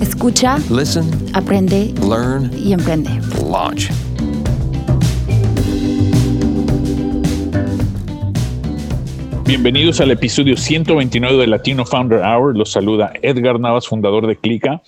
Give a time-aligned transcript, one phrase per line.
[0.00, 3.10] Escucha, Listen, aprende learn, y emprende.
[3.50, 3.90] launch.
[9.44, 12.56] Bienvenidos al episodio 129 de Latino Founder Hour.
[12.56, 14.82] Los saluda Edgar Navas, fundador de Clica.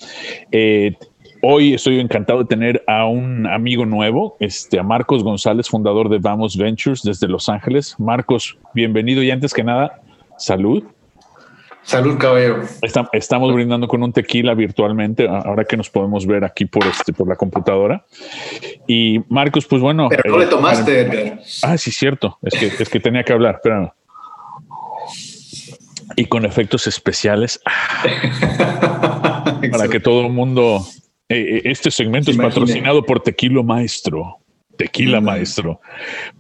[0.53, 0.95] Eh,
[1.43, 6.19] hoy estoy encantado de tener a un amigo nuevo, este, a Marcos González, fundador de
[6.19, 7.97] Vamos Ventures desde Los Ángeles.
[7.99, 10.01] Marcos, bienvenido y antes que nada,
[10.39, 10.85] salud.
[11.91, 12.63] Salud, caballero.
[13.13, 17.27] Estamos brindando con un tequila virtualmente, ahora que nos podemos ver aquí por, este, por
[17.27, 18.07] la computadora.
[18.87, 20.09] Y Marcos, pues bueno.
[20.09, 21.41] Pero no eh, le tomaste.
[21.65, 22.39] Ah, sí, cierto.
[22.43, 23.91] Es que, es que tenía que hablar, espérame.
[26.15, 30.87] Y con efectos especiales ah, para que todo el mundo.
[31.29, 34.40] eh, eh, este segmento es patrocinado por Tequila Maestro.
[34.85, 35.21] Tequila.
[35.21, 35.81] Maestro.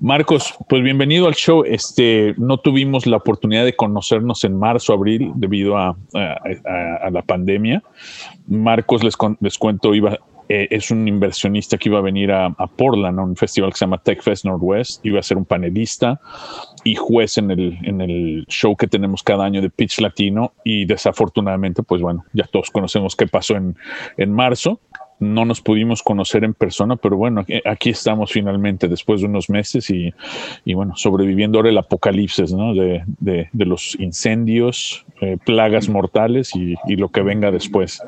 [0.00, 1.62] Marcos, pues bienvenido al show.
[1.66, 7.10] Este, no tuvimos la oportunidad de conocernos en marzo, abril, debido a, a- a- a
[7.10, 7.82] la pandemia.
[8.48, 10.18] Marcos, les, les cuento, iba,
[10.48, 13.76] eh, es un inversionista que iba a venir a, a Portland, a un festival que
[13.78, 15.04] se llama TechFest Northwest.
[15.04, 16.18] Iba a ser un panelista
[16.82, 20.52] y juez en el, en el show que tenemos cada año de Pitch Latino.
[20.64, 23.76] Y desafortunadamente, pues bueno, ya todos conocemos qué pasó en,
[24.16, 24.80] en marzo.
[25.20, 29.88] No nos pudimos conocer en persona, pero bueno, aquí- estamos finalmente después de unos meses
[29.90, 30.12] y,
[30.64, 32.74] y bueno, sobreviviendo ahora el apocalipsis, ¿no?
[32.74, 38.02] De, de- de los incendios, eh, plagas mortales y, y lo que venga después.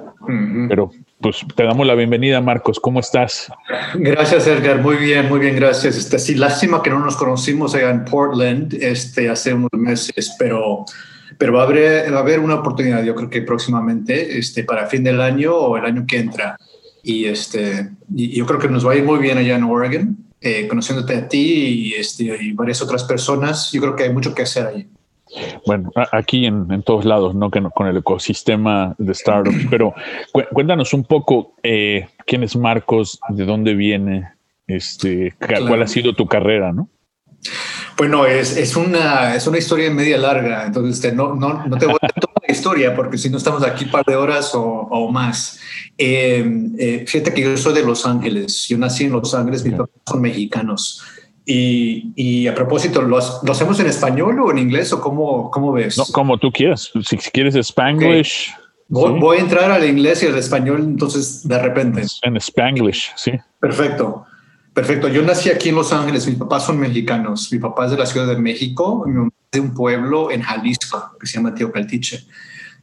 [0.69, 0.91] Pero
[1.21, 2.81] pues te damos la bienvenida, Marcos.
[2.81, 3.53] ¿Cómo estás?
[3.95, 4.81] Gracias, Edgar.
[4.81, 5.97] Muy bien, muy bien, gracias.
[5.97, 10.85] Este, sí, lástima que no nos conocimos allá en Portland este, hace unos meses, pero,
[11.39, 14.87] pero va, a haber, va a haber una oportunidad, yo creo que próximamente, este, para
[14.87, 16.57] fin del año o el año que entra.
[17.03, 20.17] Y, este, y yo creo que nos va a ir muy bien allá en Oregon,
[20.41, 21.39] eh, conociéndote a ti
[21.89, 23.71] y, este, y varias otras personas.
[23.73, 24.89] Yo creo que hay mucho que hacer ahí.
[25.67, 27.51] Bueno, aquí en, en todos lados, ¿no?
[27.51, 29.57] Que no- con el ecosistema de startups.
[29.71, 29.95] Pero
[30.33, 34.29] cu- cuéntanos un poco eh, quién es Marcos, de dónde viene,
[34.67, 35.67] este, Claro.
[35.69, 36.89] cuál ha sido tu carrera, ¿no?
[37.97, 41.87] Bueno, es, es, una, es una historia media larga, entonces este, no, no, no te
[41.87, 42.09] voy a
[42.53, 45.59] historia porque si no estamos aquí un par de horas o, o más.
[45.99, 49.75] Eh, eh, fíjate que yo soy de Los Ángeles, yo nací en Los Ángeles, mis
[49.75, 51.03] papás son mexicanos.
[51.45, 55.73] Y, y a propósito, ¿lo, lo hacemos en español o en inglés o cómo, cómo
[55.73, 55.99] ves?
[55.99, 56.93] No, como tú quieras.
[57.05, 58.55] Si, quieres Spanglish,
[58.89, 59.19] voy, sí.
[59.19, 62.05] voy a entrar al inglés y al español, entonces de repente.
[62.23, 63.33] en Spanglish, sí.
[63.59, 64.25] Perfecto,
[64.73, 65.09] perfecto.
[65.09, 68.07] Yo nací aquí en Los Ángeles, mis papás son mexicanos, mi papá es de la
[68.07, 72.25] Ciudad de México, mi mamá de un pueblo en Jalisco que se llama Teocaltiche.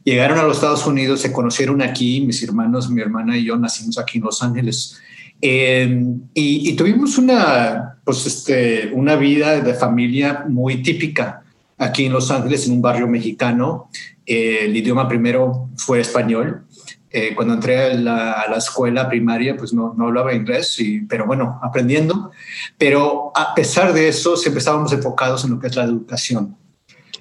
[0.04, 3.98] Llegaron a los Estados Unidos, se conocieron aquí, mis hermanos, mi hermana y yo nacimos
[3.98, 4.98] aquí en Los Ángeles.
[5.42, 11.42] Eh, y, tuvimos una, pues este, una vida de familia muy típica
[11.76, 13.90] aquí en Los Ángeles, en un barrio mexicano.
[14.24, 16.64] El idioma primero fue español.
[17.12, 21.00] Eh, cuando entré a la, a la escuela primaria, pues no, no hablaba inglés, y,
[21.02, 22.30] pero bueno, aprendiendo.
[22.78, 26.56] Pero a pesar de eso, siempre estábamos enfocados en lo que es la educación.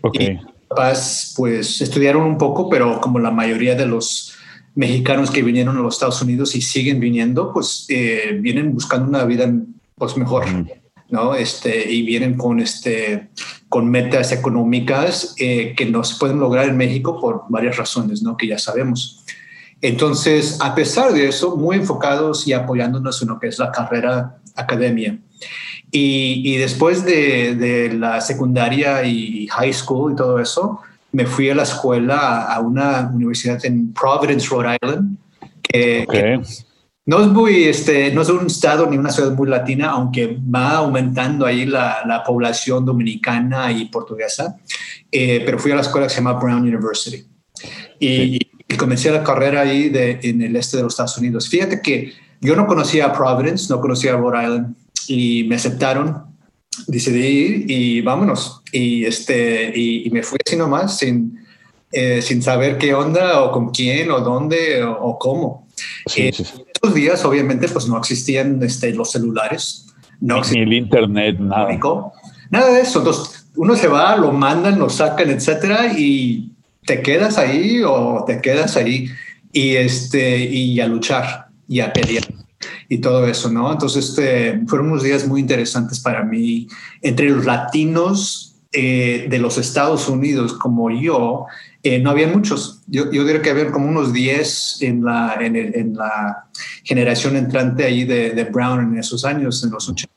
[0.01, 0.15] Ok.
[0.19, 4.35] Y papás, pues estudiaron un poco, pero como la mayoría de los
[4.75, 9.25] mexicanos que vinieron a los Estados Unidos y siguen viniendo, pues eh, vienen buscando una
[9.25, 9.51] vida
[9.95, 10.45] pues mejor.
[10.45, 10.67] Ujú.
[11.09, 11.35] ¿no?
[11.35, 13.29] Este, y vienen con, este,
[13.67, 18.37] con metas económicas eh, que no se pueden lograr en México por varias razones, ¿no?
[18.37, 19.25] Que ya sabemos.
[19.81, 24.37] Entonces, a pesar de eso, muy enfocados y apoyándonos en lo que es la carrera
[24.55, 25.17] academia.
[25.91, 30.81] Y, y después de, de la secundaria y high school y todo eso,
[31.11, 35.17] me fui a la escuela a, a una universidad en Providence, Rhode Island,
[35.63, 36.39] que,
[37.05, 40.77] no es muy, este, no es un estado ni una ciudad muy latina, aunque va
[40.77, 44.57] aumentando ahí la, la población dominicana y portuguesa.
[45.11, 47.25] Eh, pero fui a la escuela que se llama Brown University
[47.99, 48.39] y,
[48.69, 51.49] y comencé la carrera ahí de, en el este de los Estados Unidos.
[51.49, 54.75] Fíjate que yo no conocía a Providence, no conocía a Rhode Island
[55.07, 56.23] y me aceptaron.
[56.87, 58.61] Decidí ir y vámonos.
[58.71, 61.39] Y, este, y, y me fui así nomás sin,
[61.91, 65.67] eh, sin saber qué onda o con quién o dónde o, o cómo.
[66.05, 66.63] Sí, Eh, sí, sí.
[66.73, 69.87] Estos días, obviamente, pues no existían este, los celulares,
[70.21, 71.77] no Ni existía el internet, nada.
[72.49, 72.99] nada de eso.
[72.99, 76.53] Entonces, uno se va, lo mandan, lo sacan, etcétera, y
[76.89, 79.11] te quedas ahí o te quedas ahí
[79.53, 81.49] y, este, y a luchar.
[81.67, 82.23] y a pelear
[82.89, 83.71] y todo eso, ¿no?
[83.71, 86.67] Entonces, este, fueron unos días muy interesantes para mí.
[87.03, 91.45] Entre los latinos eh, de los Estados Unidos como yo,
[91.83, 92.81] eh, no había muchos.
[92.87, 96.49] Yo, yo, diría que había como unos 10 en la, en, en la
[96.83, 100.11] generación entrante ahí de, de, Brown en esos años, en los 80.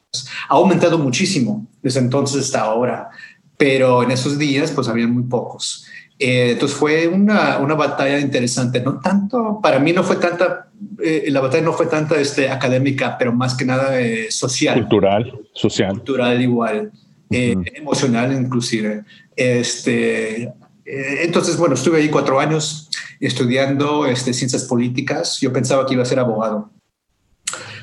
[0.49, 3.11] Ha aumentado muchísimo desde entonces hasta ahora,
[3.59, 5.87] pero en esos días pues había muy pocos.
[6.19, 10.69] Eh, entonces fue una, una, batalla interesante, no tanto, para mí no fue tanta,
[11.03, 14.79] eh, la batalla no fue tanta este, académica, pero más que nada eh, social.
[14.79, 15.93] Cultural, social.
[15.93, 16.93] Cultural igual,
[17.31, 19.05] emocional inclusive.
[19.35, 20.53] Este,
[20.85, 25.41] entonces, bueno, estuve ahí cuatro años estudiando este, ciencias políticas.
[25.41, 26.71] Yo pensaba que iba a ser abogado.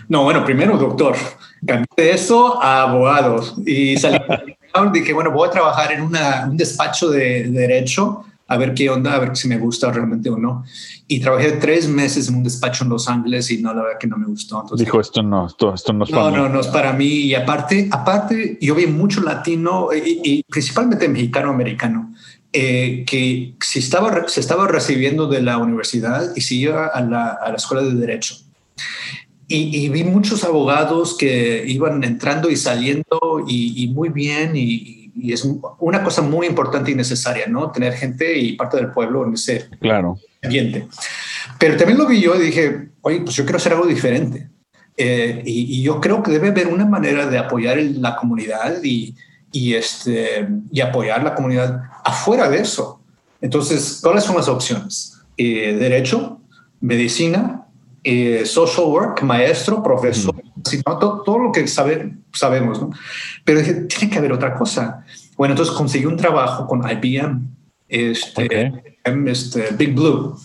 [0.08, 1.16] No, bueno, primero doctor.
[1.65, 4.17] Cambié de eso a abogado y salí.
[4.94, 8.89] dije, bueno, voy a trabajar en una, un despacho de, de derecho a ver qué
[8.89, 10.65] onda, a ver si me gusta realmente o no.
[11.07, 14.07] Y trabajé tres meses en un despacho en Los Ángeles y no, la verdad que
[14.07, 14.59] no me gustó.
[14.59, 16.38] Entonces, Dijo, esto no, esto, esto no es para no, mí.
[16.38, 17.06] No, no es para mí.
[17.06, 22.11] Y aparte, aparte yo vi mucho latino y, y principalmente mexicano-americano.
[22.51, 27.27] Eh, que si estaba, se estaba recibiendo de la universidad y se iba a la,
[27.29, 28.35] a la escuela de derecho.
[29.51, 35.00] Y, y, vi muchos abogados que iban entrando y saliendo y, y muy bien y,
[35.22, 35.48] y es
[35.80, 37.72] una cosa muy importante y necesaria, ¿no?
[37.72, 40.18] Tener gente y parte del pueblo en ese claro.
[40.42, 40.88] ambiente.
[41.57, 44.50] Pero también lo vi yo y dije, oye, pues yo quiero hacer algo diferente.
[44.96, 49.16] Eh, y, yo creo que debe haber una manera de apoyar la comunidad y,
[49.52, 53.02] y, este, y apoyar la comunidad afuera de eso.
[53.42, 55.18] Entonces, ¿cuáles son las opciones?
[55.38, 56.42] Eh, derecho,
[56.81, 57.66] medicina,
[58.04, 60.36] eh, social work, maestro, profesor,
[60.66, 62.92] sino todo, todo, lo que sabe, sabemos, ¿no?
[63.44, 65.06] Pero dije, tiene que haber otra cosa.
[65.38, 67.42] Bueno, entonces conseguí un trabajo con IBM,
[67.88, 68.72] este, okay.
[69.28, 70.38] este Big Blue,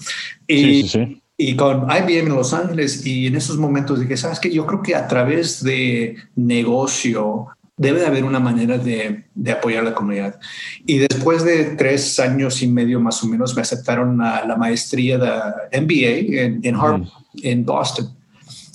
[0.46, 1.22] y, sí, sí, sí.
[1.36, 3.06] y con IBM en Los Ángeles.
[3.06, 4.50] Y en esos momentos dije, ¿sabes qué?
[4.50, 9.82] Yo creo que a través de negocio, debe de haber una manera de, de, apoyar
[9.82, 10.38] a la comunidad.
[10.86, 15.18] Y después de tres años y medio más o menos me aceptaron a la maestría
[15.18, 17.38] de MBA en, en Harvard, mm.
[17.42, 18.16] en Boston.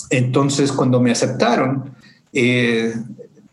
[0.09, 1.95] Entonces, cuando me aceptaron,
[2.33, 2.93] eh,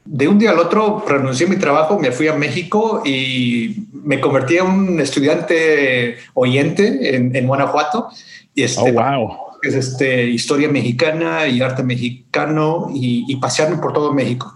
[0.04, 4.20] de un día al otro renuncié a mi trabajo, me fui a México y me
[4.20, 8.08] convertí en un estudiante oyente en, en Guanajuato.
[8.54, 9.36] Y este, oh, wow.
[9.62, 14.55] Es este, historia mexicana y arte mexicano y, y pasearme por todo México.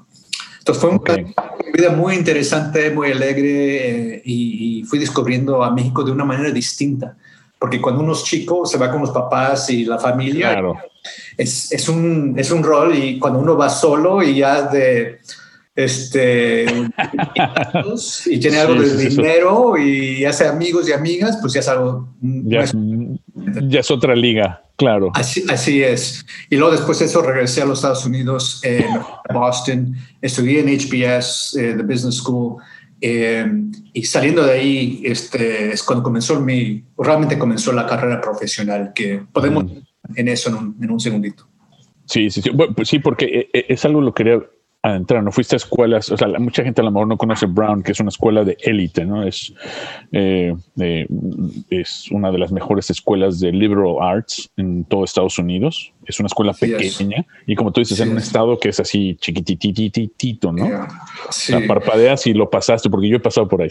[0.60, 1.24] Entonces fue okay.
[1.24, 6.24] una vida muy interesante, muy alegre eh, y, y, fui descubriendo a México de una
[6.24, 7.16] manera distinta.
[7.58, 10.76] Porque cuando uno es chico se va con los papás y la familia, claro.
[11.36, 15.20] es, es, un, es un rol y cuando uno va solo y ya de
[15.74, 16.64] este
[18.26, 19.82] y tiene algo sí, de sí, dinero sí.
[19.82, 22.08] y hace amigos y amigas, pues ya es algo.
[22.20, 22.64] Ya,
[23.68, 25.10] ya es otra liga, claro.
[25.14, 26.24] Así, así, es.
[26.48, 28.86] Y luego después de eso regresé a los Estados Unidos, en
[29.32, 32.56] Boston, estudié en HBS, eh, The Business School.
[33.02, 33.46] Eh,
[33.94, 39.22] y saliendo de ahí este, es cuando comenzó mi, realmente comenzó la carrera profesional, que
[39.32, 39.78] podemos mm.
[40.16, 41.48] en eso en un, en un segundito.
[42.04, 42.50] Sí, sí, sí.
[42.50, 44.40] Bueno, pues sí, porque eh, es algo lo quería
[44.82, 47.82] adentrar, no fuiste a escuelas, o sea, mucha gente a lo mejor no conoce Brown,
[47.82, 49.22] que es una escuela de élite, ¿no?
[49.22, 49.52] Es,
[50.12, 50.54] eh,
[51.68, 55.92] es una de las mejores escuelas de liberal arts en todo Estados Unidos.
[56.10, 60.52] Es una escuela pequeña y como tú dices, en un estado que es así chiquitititito,
[60.52, 60.66] ¿no?
[60.66, 60.88] Yeah.
[61.30, 61.52] Sí.
[61.54, 63.68] O sea, parpadeas y lo pasaste, porque yo he pasado por ahí.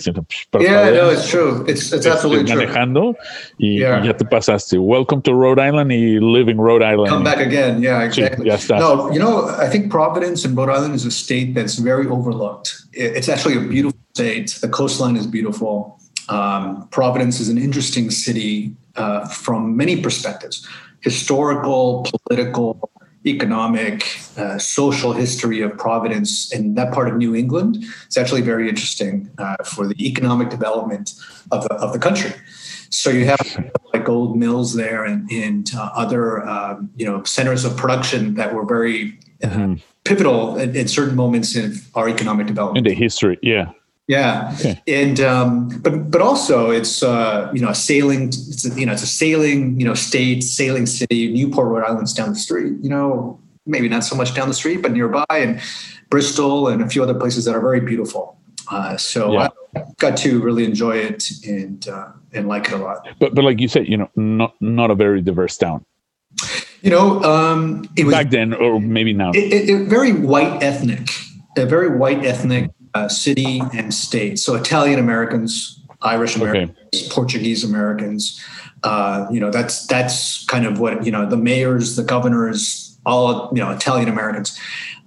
[0.59, 1.65] Yeah, no, it's true.
[1.67, 3.15] It's, it's absolutely manejando
[3.57, 4.77] y, ya te pasaste.
[4.77, 7.09] Welcome to Rhode Island y live in Rhode Island.
[7.09, 7.81] Come back again.
[7.81, 8.47] Yeah, exactly.
[8.47, 8.79] ya estás.
[8.79, 12.73] No, you know, I think Providence and Rhode Island is a state that's very overlooked.
[12.93, 14.57] It's actually a beautiful state.
[14.61, 15.99] The coastline is beautiful.
[16.29, 20.65] Um, Providence is an interesting city uh, from many perspectives
[21.01, 22.91] historical, political,
[23.25, 24.05] economic,
[24.37, 27.83] uh, social history of Providence in that part of New England.
[28.05, 31.13] It's actually very interesting uh, for the economic development
[31.51, 32.31] of the, of the country.
[32.89, 37.65] So you have like gold mills there and, and uh, other um, you know centers
[37.65, 39.75] of production that were very mm-hmm.
[40.05, 42.87] pivotal in, in, certain moments in our economic development.
[42.87, 43.71] In the history, yeah.
[44.09, 44.81] Yeah, okay.
[44.87, 48.93] and um, but but also it's uh, you know a sailing it's a, you know
[48.93, 51.31] it's a sailing you know state sailing city.
[51.31, 52.73] Newport, Rhode Island's down the street.
[52.81, 55.61] You know maybe not so much down the street, but nearby, and
[56.09, 58.35] Bristol and a few other places that are very beautiful.
[58.71, 59.49] Uh, so yeah.
[59.75, 63.07] I got to really enjoy it and uh, and like it a lot.
[63.19, 65.85] But but like you said, you know, not not a very diverse town.
[66.81, 69.31] You know, um, it was back then, or maybe now.
[69.35, 71.09] It, it, it very white ethnic,
[71.55, 74.39] a very white ethnic uh, city and state.
[74.39, 77.09] So Italian Americans, Irish Americans, okay.
[77.09, 78.39] Portuguese Americans,
[78.83, 81.27] Uh, you know, that's that's kind of what you know.
[81.27, 84.57] The mayors, the governors, all you know, Italian Americans.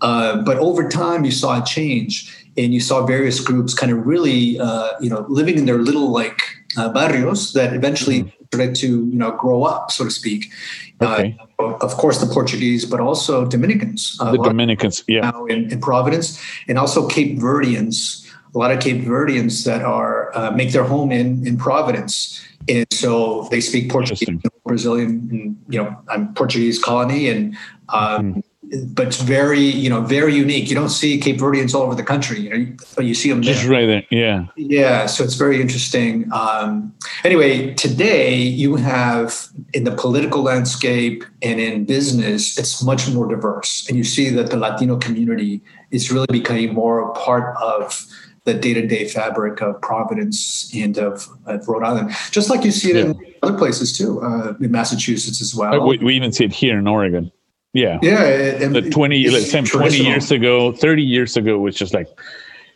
[0.03, 4.07] Uh, but over time, you saw a change, and you saw various groups kind of
[4.07, 6.41] really, uh, you know, living in their little like
[6.77, 8.42] uh, barrios that eventually mm-hmm.
[8.53, 10.53] Started to you know grow up, so to speak.
[11.01, 11.39] Uh, okay.
[11.59, 14.17] of course, the Portuguese, but also Dominicans.
[14.21, 18.29] Uh, the Dominicans, yeah, in, in, Providence, and also Cape Verdeans.
[18.55, 23.49] A lot of Cape Verdeans that are make their home in in Providence and so
[23.51, 24.29] they speak Portuguese,
[24.65, 27.57] Brazilian, you know, I'm Portuguese colony, and
[27.89, 28.43] um, mm
[28.89, 30.69] but it's very, you know, very unique.
[30.71, 33.43] You don't see Cape Verdeans all over the country, you know, but you see them
[33.43, 34.05] just right there.
[34.11, 35.07] Yeah, yeah.
[35.07, 36.31] So it's very interesting.
[36.33, 43.29] Um, anyway, today you have in the political landscape and in business, it's much more
[43.29, 48.07] diverse, and you see that the Latino community is really becoming more a part of
[48.45, 52.97] the day-to-day fabric of Providence and of, of Rhode Island, just like you see it
[52.97, 53.03] yeah.
[53.05, 55.87] in other places too, uh, in Massachusetts as well.
[55.87, 57.31] We, we, even see it here in Oregon.
[57.73, 58.23] Yeah, yeah.
[58.63, 62.07] And the twenty, same twenty years ago, thirty years ago it was just like,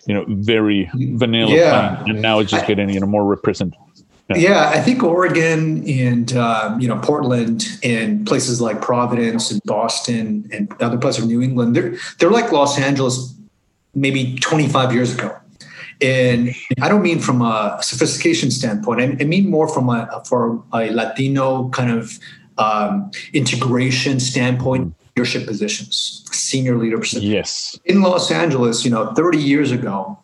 [0.07, 2.03] you know, very vanilla, yeah.
[2.05, 3.81] and now it's just I, getting you know more representative.
[4.31, 4.37] Yeah.
[4.37, 4.71] yeah.
[4.71, 10.73] I think Oregon and um, you know Portland and places like Providence and Boston and
[10.81, 13.35] other parts of New England, they're they're like Los Angeles,
[13.95, 15.37] maybe 25 years ago.
[16.01, 19.01] And I don't mean from a sophistication standpoint.
[19.01, 22.19] I, mean more from a for a Latino kind of
[22.59, 27.23] um, integration standpoint, leadership positions, senior leadership.
[27.23, 27.79] Yes.
[27.85, 30.19] In Los Angeles, you know, 30 years ago,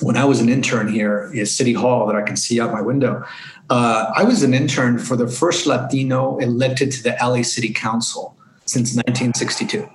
[0.00, 2.82] when I was an intern here at City Hall that I can see out my
[2.82, 3.24] window,
[3.70, 8.36] uh, I was an intern for the first Latino elected to the LA City Council
[8.64, 9.88] since 1962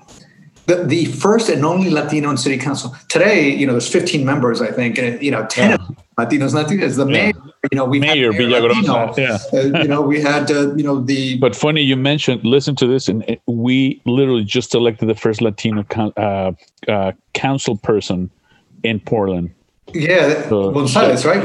[0.67, 2.95] the, the first and only Latino in city council.
[3.07, 5.77] Today, you know, there's 15 members, I think, and you know, 10 yeah.
[6.17, 6.97] Latinos, Latinas.
[6.97, 7.31] The yeah.
[7.31, 9.37] mayor, you know, we mayor Villaraigosa, yeah.
[9.53, 11.37] Uh, you know, we had, uh, you know, the.
[11.37, 12.43] But funny you mentioned.
[12.43, 16.51] Listen to this, and we literally just elected the first Latino con- uh,
[16.87, 18.29] uh, council person
[18.83, 19.53] in Portland.
[19.93, 21.43] Yeah, so, Gonzalez, right?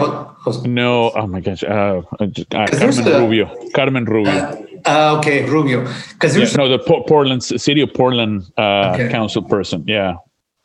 [0.65, 3.71] No, oh my gosh, uh, uh, Carmen Rubio.
[3.73, 4.67] Carmen Rubio.
[4.85, 5.87] Uh, okay, Rubio.
[6.11, 9.09] Because yeah, no, the Portland city of Portland uh, okay.
[9.11, 9.85] council person.
[9.87, 10.17] Yeah.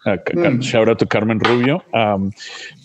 [0.08, 0.64] Uh, mm.
[0.64, 1.84] Shout out to Carmen Rubio.
[1.94, 2.32] Um,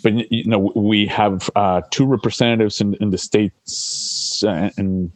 [0.03, 5.13] but you know, we have uh, two representatives in, in the states uh, and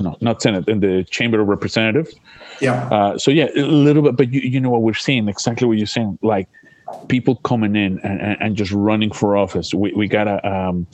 [0.00, 2.14] no, not Senate in the Chamber of Representatives.
[2.60, 2.86] Yeah.
[2.88, 5.76] Uh, so yeah, a little bit, but you, you know what we're seeing exactly what
[5.76, 6.48] you're saying, like
[7.08, 9.74] people coming in and, and, and just running for office.
[9.74, 10.86] We, we got a um,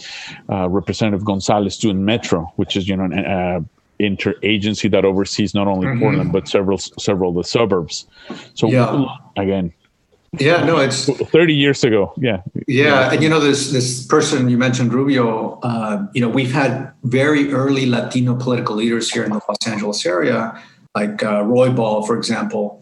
[0.49, 3.68] Representative Gonzalez doing Metro, which is you know an,
[4.00, 6.00] interagency that oversees not only mm-hmm.
[6.00, 8.06] Portland but several several of the suburbs.
[8.54, 9.06] So yeah.
[9.37, 9.75] again,
[10.38, 12.12] yeah, no, it's 30 years ago.
[12.16, 12.42] Yeah.
[12.68, 13.12] Yeah.
[13.12, 17.52] And you know, this, this person you mentioned, Rubio, uh, you know, we've had very
[17.52, 20.60] early Latino political leaders here in the Los Angeles area,
[20.94, 22.80] like uh, Roybal, for example.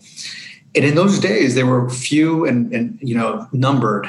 [0.75, 4.05] And in those days, they were few and, and you know, numbered.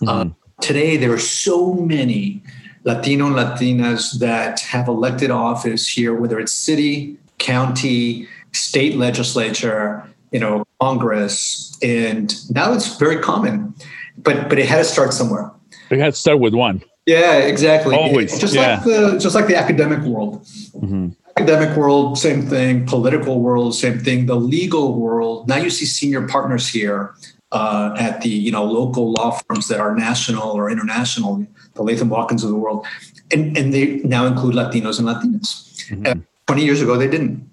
[0.00, 0.08] Mm-hmm.
[0.08, 0.24] Uh,
[0.62, 2.42] today, there are so many
[2.84, 10.40] Latino and Latinas that have elected office here, whether it's city, county, state legislature, you
[10.40, 13.74] know, Congress, and now it's very common.
[14.16, 15.50] But but it had to start somewhere.
[15.90, 16.82] It had to start with one.
[17.06, 17.96] Yeah, exactly.
[17.96, 18.74] Always, just yeah.
[18.74, 20.42] like the just like the academic world.
[20.44, 21.10] Mm-hmm.
[21.36, 22.84] Academic world, same thing.
[22.86, 24.26] Political world, same thing.
[24.26, 25.48] The legal world.
[25.48, 27.14] Now you see senior partners here
[27.52, 31.46] uh, at the you know local law firms that are national or international
[31.78, 32.86] the Latham Watkins of the world,
[33.32, 35.88] and, and they now include Latinos and Latinas.
[35.88, 36.06] Mm-hmm.
[36.06, 36.14] Uh,
[36.46, 37.48] 20 years ago, they didn't.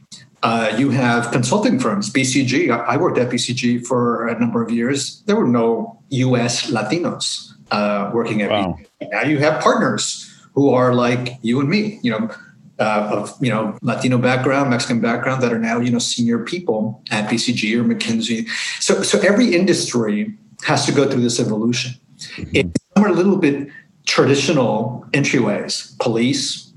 [0.45, 2.69] Uh, you have consulting firms, BCG.
[2.69, 5.23] I worked at BCG for a number of years.
[5.25, 6.69] There were no U.S.
[6.69, 8.77] Latinos uh, working at wow.
[9.01, 9.11] BCG.
[9.11, 12.29] Now you have partners who are like you and me, you know,
[12.77, 17.01] uh, of you know Latino background, Mexican background that are now you know senior people
[17.09, 18.47] at BCG or McKinsey.
[18.79, 21.93] So so every industry has to go through this evolution.
[22.37, 22.69] Mm-hmm.
[22.93, 23.67] Some are a little bit
[24.05, 26.71] traditional entryways police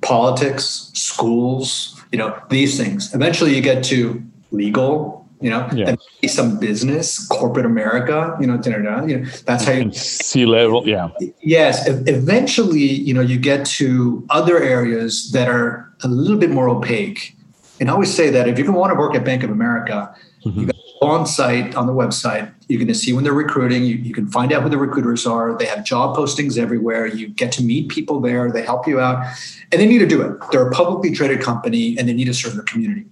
[0.00, 5.96] politics schools you know these things eventually you get to legal you know yeah.
[6.28, 10.46] some business corporate america you know, da, da, da, you know that's how you C
[10.46, 11.08] level yeah
[11.40, 11.74] yes
[12.06, 17.36] eventually you know you get to other areas that are a little bit more opaque
[17.80, 20.60] and i always say that if you want to work at bank of america mm-hmm.
[20.60, 22.52] you got on site on the website.
[22.68, 23.84] You're going to see when they're recruiting.
[23.84, 25.56] You, you, can find out who the recruiters are.
[25.56, 27.06] They have job postings everywhere.
[27.06, 28.50] You get to meet people there.
[28.50, 29.24] They help you out,
[29.70, 30.38] and they need to do it.
[30.50, 33.06] They're a publicly traded company, and they need to serve their community.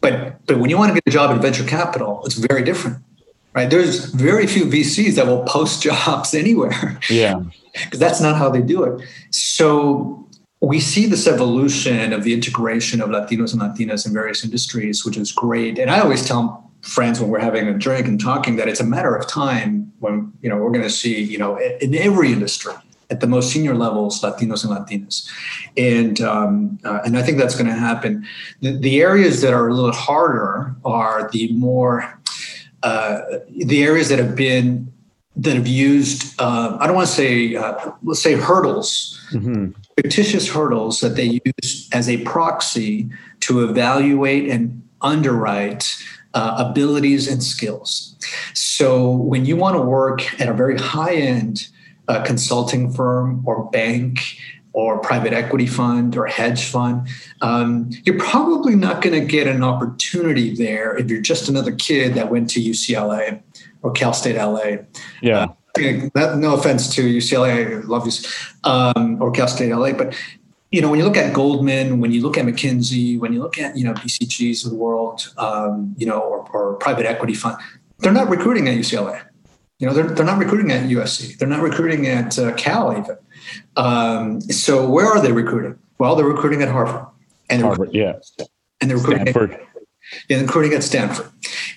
[0.00, 2.98] But but when you want to get a job in venture capital, it's very different,
[3.54, 3.68] right?
[3.68, 6.98] There's very few VCs that will post jobs anywhere.
[7.10, 7.40] Yeah,
[7.84, 9.06] because that's not how they do it.
[9.30, 10.28] So
[10.60, 15.16] we see this evolution of the integration of Latinos and Latinas in various industries, which
[15.16, 15.78] is great.
[15.78, 18.84] And I always tell friends when we're having a drink and talking that it's a
[18.84, 22.74] matter of time when you know we're going to see you know in every industry
[23.10, 25.28] at the most senior levels Latinos and Latinas,
[25.76, 28.26] and um, uh, and I think that's going to happen.
[28.60, 32.20] The, the, areas that are a little harder are the more
[32.82, 34.92] uh, the areas that have been
[35.36, 39.14] that have used uh, I don't want to say uh, let's say hurdles.
[39.30, 39.72] Mm-hmm.
[39.96, 46.02] Fictitious hurdles that they use as a proxy to evaluate and underwrite
[46.34, 48.16] uh, abilities and skills.
[48.54, 51.68] So when you want to work at a very high end
[52.08, 54.38] uh, consulting firm or bank
[54.72, 57.08] or private equity fund or hedge fund,
[57.40, 62.14] um, you're probably not going to get an opportunity there if you're just another kid
[62.14, 63.42] that went to UCLA
[63.82, 64.84] or Cal State LA.
[65.22, 65.44] Yeah.
[65.44, 65.48] Uh,
[66.14, 68.12] that, no offense to UCLA, I love you,
[68.64, 70.14] um, or Cal State LA, but
[70.70, 73.58] you know, when you look at Goldman, when you look at McKinsey, when you look
[73.58, 77.56] at, you know, BCGs of the world, um, you know, or, or, private equity fund,
[78.00, 79.22] they're not recruiting at UCLA.
[79.78, 81.38] You know, they're, they're not recruiting at USC.
[81.38, 83.16] They're not recruiting at uh, Cal even.
[83.76, 85.78] Um, so where are they recruiting?
[85.98, 87.06] Well, they're recruiting at Harvard.
[87.48, 88.18] And Harvard, yeah.
[88.80, 89.52] And they're recruiting Stanford.
[89.52, 89.60] At,
[90.28, 91.30] and recruiting at Stanford.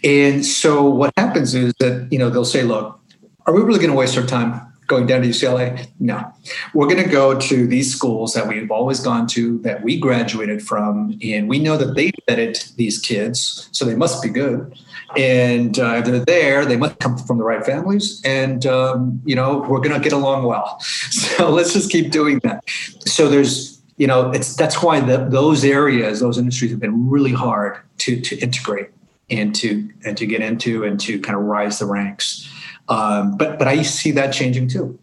[0.03, 3.00] And so what happens is that, you know, they'll say, look,
[3.45, 5.88] are we really going to waste our time going down to UCLA?
[6.00, 6.31] No.
[6.74, 10.62] We're going to go to these schools that we've always gone to, that we graduated
[10.62, 14.77] from, and we know that they vetted these kids, so they must be good.
[15.15, 19.36] And uh, if they're there, they must come from the right families, and um, you
[19.36, 20.79] know we're going to get along well.
[21.31, 22.63] So let's just keep doing that.
[23.05, 27.31] So there's, you know, it's that's why the, those areas, those industries have been really
[27.31, 28.89] hard to to integrate
[29.29, 32.48] and to and to get into and to kind of rise the ranks.
[32.90, 35.00] Um, but but I see that changing too.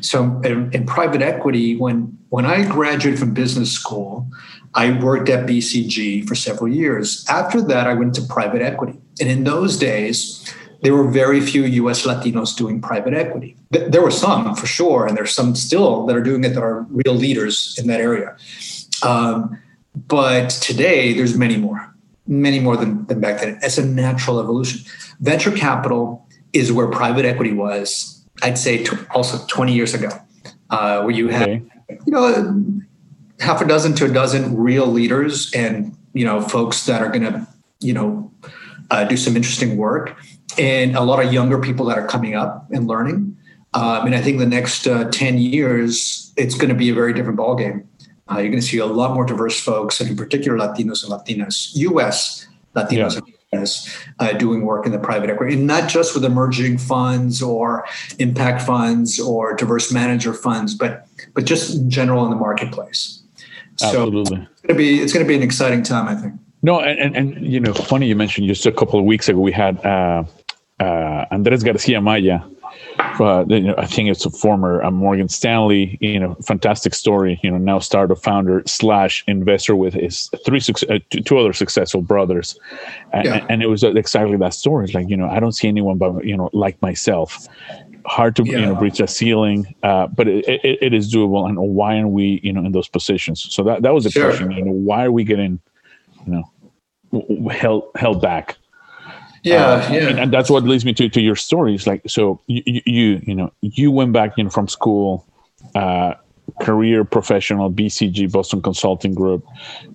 [0.00, 4.28] So in, in, private equity, when when I graduated from business school,
[4.74, 7.24] I worked at BCG for several years.
[7.28, 11.64] After that, I went to private equity, and in those days, there were very few
[11.64, 12.06] U.S.
[12.06, 13.56] Latinos doing private equity.
[13.70, 16.86] There were some for sure, and there's some still that are doing it that are
[16.90, 18.36] real leaders in that area.
[19.02, 19.58] Um,
[20.08, 21.94] but today, there's many more,
[22.26, 23.58] many more than, than back then.
[23.62, 24.80] It's a natural evolution.
[25.20, 30.10] Venture capital is where private equity was, I'd say t- also 20 years ago,
[30.70, 31.64] uh, where you had, okay.
[32.06, 32.80] you know,
[33.40, 37.22] half a dozen to a dozen real leaders and, you know, folks that are going
[37.22, 37.46] to,
[37.80, 38.30] you know,
[38.90, 40.16] uh, do some interesting work
[40.58, 43.36] and a lot of younger people that are coming up and learning.
[43.72, 47.12] Um, and I think the next uh, 10 years, it's going to be a very
[47.12, 47.86] different ballgame.
[48.30, 51.12] Uh, you're going to see a lot more diverse folks, and in particular, Latinos and
[51.12, 56.24] Latinas, US Latinos yeah uh, doing work in the private equity, and not just with
[56.24, 57.84] emerging funds or
[58.18, 63.22] impact funds or diverse manager funds, but but just in general in the marketplace.
[63.82, 66.34] Absolutely, so it's going to be it's going to be an exciting time, I think.
[66.62, 69.40] No, and, and, and you know, funny you mentioned just a couple of weeks ago
[69.40, 70.24] we had uh,
[70.78, 72.40] uh, Andres Garcia Maya
[73.18, 77.40] uh, you know, I think it's a former uh, Morgan Stanley, you know, fantastic story.
[77.42, 82.58] You know, now startup founder slash investor with his three uh, two other successful brothers,
[83.12, 83.34] yeah.
[83.34, 84.84] and, and, it was exactly that story.
[84.84, 87.46] It's like you know, I don't see anyone but you know like myself.
[88.06, 88.58] Hard to yeah.
[88.58, 91.48] you know reach a ceiling, uh, but it, it, it is doable.
[91.48, 93.46] And why aren't we you know in those positions?
[93.50, 94.24] So that that was the sure.
[94.28, 94.50] question.
[94.52, 95.60] You know, why are we getting
[96.26, 96.42] you
[97.12, 98.56] know held held back?
[99.42, 100.08] Yeah, uh, yeah.
[100.08, 101.86] And, and, that's what leads me to, to your stories.
[101.86, 105.26] Like, so you, you, you know, you went back in from school,
[105.74, 106.14] uh,
[106.60, 109.46] career professional, BCG, Boston Consulting Group.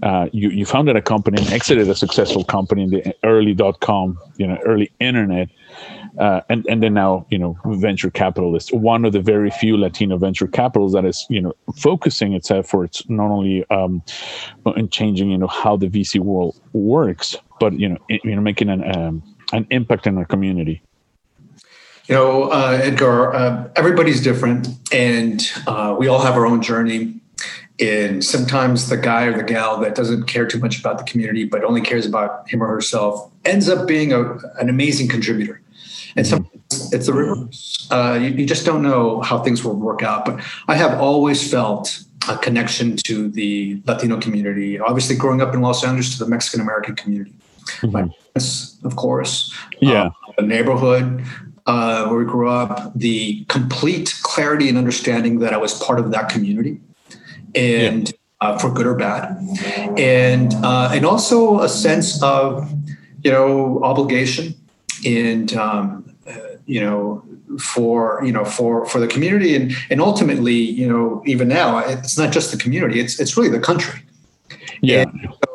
[0.02, 3.80] Uh, you, you founded a company and exited a successful company in the early dot
[3.82, 5.50] com, you know, early internet.
[6.18, 10.16] Uh, and and then now you know venture capitalist one of the very few latino
[10.18, 14.02] venture capitals that is you know focusing its efforts not only um,
[14.78, 18.70] in changing you know how the vc world works but you know you know making
[18.70, 19.22] an um,
[19.54, 20.82] an impact in our community?
[22.08, 27.16] You know, uh, Edgar, uh, everybody's different, and uh, we all have our own journey.
[27.80, 31.44] And sometimes the guy or the gal that doesn't care too much about the community,
[31.44, 35.62] but only cares about him or herself, ends up being a, an amazing contributor.
[36.16, 36.36] And mm-hmm.
[36.36, 37.88] sometimes it's the reverse.
[37.92, 40.26] Uh, you, you just don't know how things will work out.
[40.26, 44.80] But I have always felt a connection to the Latino community.
[44.80, 47.34] Obviously, growing up in Los Angeles, to the Mexican American community.
[47.82, 47.92] Mm-hmm.
[47.92, 49.54] My parents, of course.
[49.80, 50.06] Yeah.
[50.28, 51.24] Uh, the neighborhood
[51.66, 56.12] uh, where we grew up, the complete clarity and understanding that I was part of
[56.12, 56.80] that community,
[57.56, 58.16] and yeah.
[58.42, 59.38] uh, for good or bad,
[59.98, 62.72] and uh, and also a sense of
[63.24, 64.54] you know obligation
[65.06, 66.16] and um,
[66.66, 67.24] you know,
[67.60, 72.18] for you know for for the community and and ultimately you know even now it's
[72.18, 74.02] not just the community it's it's really the country
[74.82, 75.06] yeah.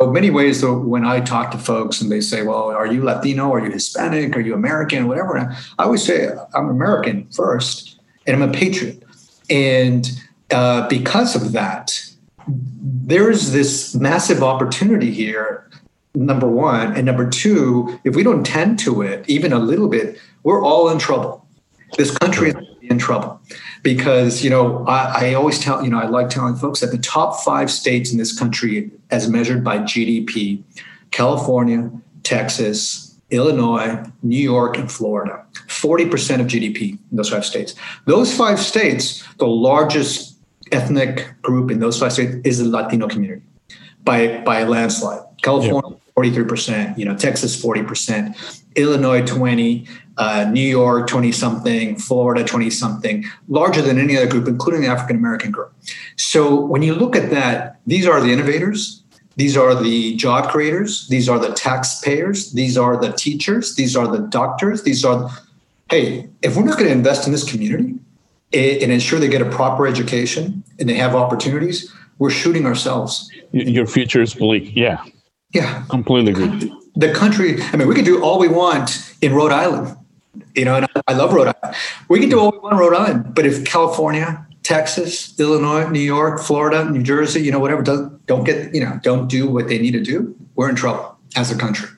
[0.01, 3.03] So many ways though when i talk to folks and they say well are you
[3.03, 3.53] latino?
[3.53, 4.37] Are you hispanic?
[4.37, 5.09] Are you american?
[5.09, 5.39] Whatever.
[5.79, 9.03] I always say i'm american first and i'm a patriot.
[9.49, 10.11] And
[10.51, 12.01] uh, because of that
[12.47, 15.69] there's this massive opportunity here
[16.15, 16.95] number one.
[16.97, 20.89] And number two if we don't tend to it even a little bit we're all
[20.89, 21.47] in trouble.
[21.99, 23.41] This country is in trouble
[23.83, 26.99] because you know I, I, always tell you know I like telling folks that the
[26.99, 30.63] top five states in this country, as measured by GDP,
[31.13, 31.91] California,
[32.25, 37.77] Texas, Illinois, New York, and Florida, forty percent of GDP in those five states.
[38.07, 40.37] Those five states, the largest
[40.73, 43.43] ethnic group in those five states is the Latino community
[44.03, 45.21] by by a landslide.
[45.43, 46.00] California.
[46.17, 48.37] 43%, you know, Texas 40%,
[48.77, 49.87] Illinois 20,
[50.19, 54.89] uh, New York 20 something, Florida 20 something, larger than any other group, including the
[54.89, 55.73] African American group.
[56.17, 59.03] So when you look at that, these are the innovators,
[59.37, 64.07] these are the job creators, these are the taxpayers, these are the teachers, these are
[64.07, 65.31] the doctors, these are,
[65.91, 67.99] hey, if we're not going to invest in this community
[68.53, 73.31] and ensure they get a proper education and they have opportunities, we're shooting ourselves.
[73.53, 74.77] Your future is bleak.
[74.77, 75.03] Yeah.
[75.53, 75.85] Yeah.
[75.89, 76.73] Completely agree.
[76.97, 79.97] The country, I mean, we can do all we want in Rhode Island
[80.55, 81.77] you know, and I love Rhode Island.
[82.09, 86.01] We can do all we want in Rhode Island, but if California, Texas, Illinois, New
[86.01, 89.69] York, Florida, New Jersey, you know, whatever, don't, don't get, you know, don't do what
[89.69, 91.89] they need to do, we're in trouble as a country.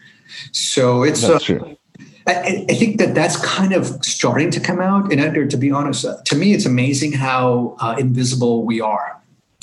[0.53, 1.77] So it's, that's uh, true.
[2.27, 5.11] I, I, think that that's kind of starting to come out.
[5.11, 9.21] And Edgar, to be honest, uh, to me, it's amazing how uh, invisible we are.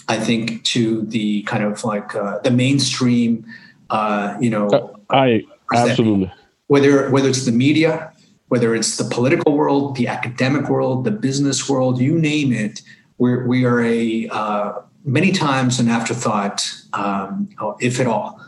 [0.09, 3.45] I think to the kind of like uh, the mainstream,
[3.89, 4.67] uh, you know.
[4.67, 6.31] Uh, I absolutely.
[6.67, 8.13] Whether whether it's the media,
[8.49, 12.81] whether it's the political world, the academic world, the business world, you name it,
[13.17, 14.73] we're, we are a uh,
[15.05, 17.49] many times an afterthought, um,
[17.79, 18.41] if at all.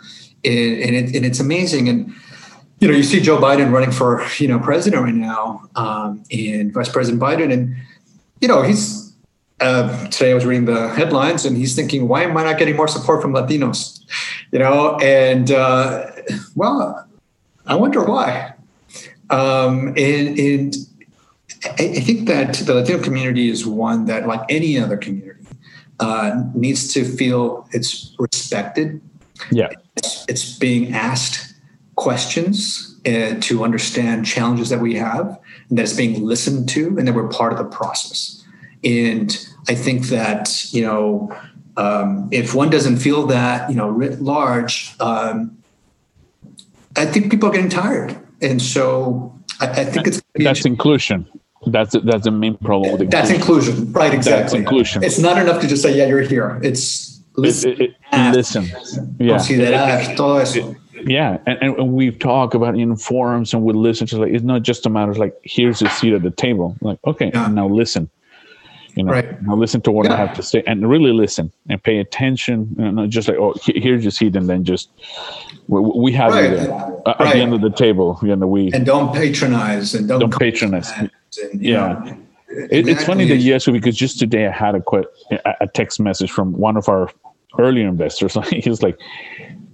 [0.43, 1.87] And, and, it, and, it's amazing.
[1.87, 2.13] And,
[2.79, 6.73] you know, you see Joe Biden running for, you know, president right now um, and
[6.73, 7.53] Vice President Biden.
[7.53, 7.75] And,
[8.39, 9.13] you know, he's,
[9.59, 12.75] uh, today I was reading the headlines and he's thinking, why am I not getting
[12.75, 13.99] more support from Latinos?
[14.51, 16.11] You know, and, uh,
[16.55, 17.07] well,
[17.65, 18.55] I wonder why
[19.31, 20.75] um, and, and
[21.63, 25.39] I think that the Latino community is one that, like any other community,
[25.99, 29.01] uh, needs to feel it's respected.
[29.51, 31.55] Yeah, it's, it's being asked
[31.95, 37.07] questions uh, to understand challenges that we have, and that it's being listened to, and
[37.07, 38.43] that we're part of the process.
[38.83, 39.37] And
[39.69, 41.35] I think that you know,
[41.81, 45.57] um, if one doesn't feel that, you know, writ large, um,
[46.95, 51.27] I think people are getting tired and so I, I think it's that's inclusion.
[51.67, 53.09] That's that's the main problem with inclusion.
[53.09, 54.13] That's inclusion, right?
[54.13, 54.41] Exactly.
[54.41, 55.03] That's inclusion.
[55.03, 57.71] It's not enough to just say, "Yeah, you're here." It's listen.
[57.71, 58.65] It, it, it, listen.
[59.19, 59.37] Yeah.
[59.37, 60.75] Considerar todo eso.
[61.05, 64.63] Yeah, and, and we talk about in forums and we listen to like it's not
[64.63, 66.75] just a matter of like here's a seat at the table.
[66.81, 67.47] Like okay, yeah.
[67.47, 68.09] now listen.
[68.95, 69.41] You know, right.
[69.41, 70.13] now listen to what yeah.
[70.13, 72.75] I have to say and really listen and pay attention.
[72.77, 74.89] You know, not just like oh here's your seat and then just
[75.67, 76.53] we, we have right.
[76.53, 77.33] it uh, at right.
[77.33, 78.19] the end of the table.
[78.21, 80.91] You know, we and don't patronize and don't, don't patronize.
[80.97, 81.09] And,
[81.53, 81.93] yeah.
[81.93, 82.17] Know,
[82.69, 85.05] it, it's funny that you asked because just today I had a quite
[85.61, 87.09] a text message from one of our
[87.57, 88.37] earlier investors.
[88.51, 88.99] He's like,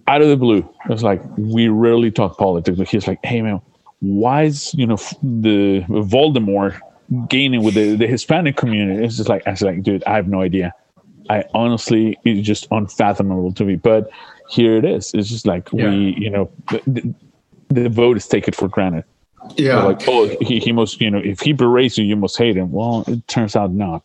[0.08, 2.78] out of the blue, it was like, we rarely talk politics.
[2.78, 3.62] But he's like, hey man,
[4.00, 6.80] why is you know the Voldemort
[7.28, 9.04] gaining with the, the Hispanic community?
[9.04, 10.74] It's just like I was like, dude, I have no idea.
[11.30, 13.76] I honestly, it's just unfathomable to me.
[13.76, 14.10] But
[14.50, 15.14] here it is.
[15.14, 15.90] It's just like yeah.
[15.90, 16.50] we, you know,
[16.86, 17.14] the,
[17.70, 19.04] the voters take it for granted.
[19.56, 19.84] Yeah.
[19.84, 22.72] like, oh, he, he must, you know, if he berates you, you must hate him.
[22.72, 24.04] Well, it turns out not.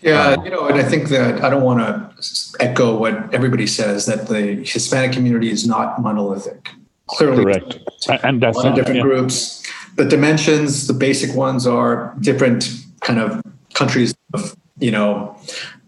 [0.00, 3.66] Yeah, um, you know, and I think that I don't want to echo what everybody
[3.66, 6.70] says that the Hispanic community is not monolithic.
[7.06, 7.78] Clearly, correct,
[8.24, 9.02] and that's a lot of different yeah.
[9.02, 9.62] groups.
[9.96, 13.42] The dimensions, the basic ones, are different kind of
[13.74, 15.36] countries of you know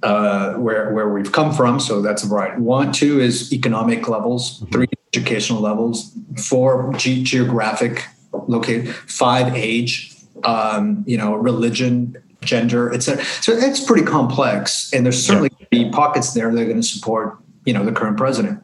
[0.03, 1.81] uh, where where we've come from.
[1.81, 2.61] So that's a variety.
[2.61, 4.61] One, two is economic levels.
[4.61, 4.73] Mm-hmm.
[4.73, 6.13] Three, educational levels.
[6.37, 8.95] Four, ge- geographic located.
[8.95, 10.11] Five, age.
[10.43, 13.25] Um, you know, religion, gender, etc.
[13.41, 15.67] So it's pretty complex, and there's certainly yeah.
[15.71, 18.61] be pockets there that are going to support you know the current president.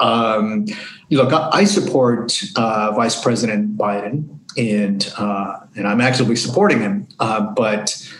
[0.00, 0.66] Um,
[1.10, 7.40] look, I, support uh, Vice President Biden, and uh, and I'm actively supporting him, uh,
[7.40, 8.10] but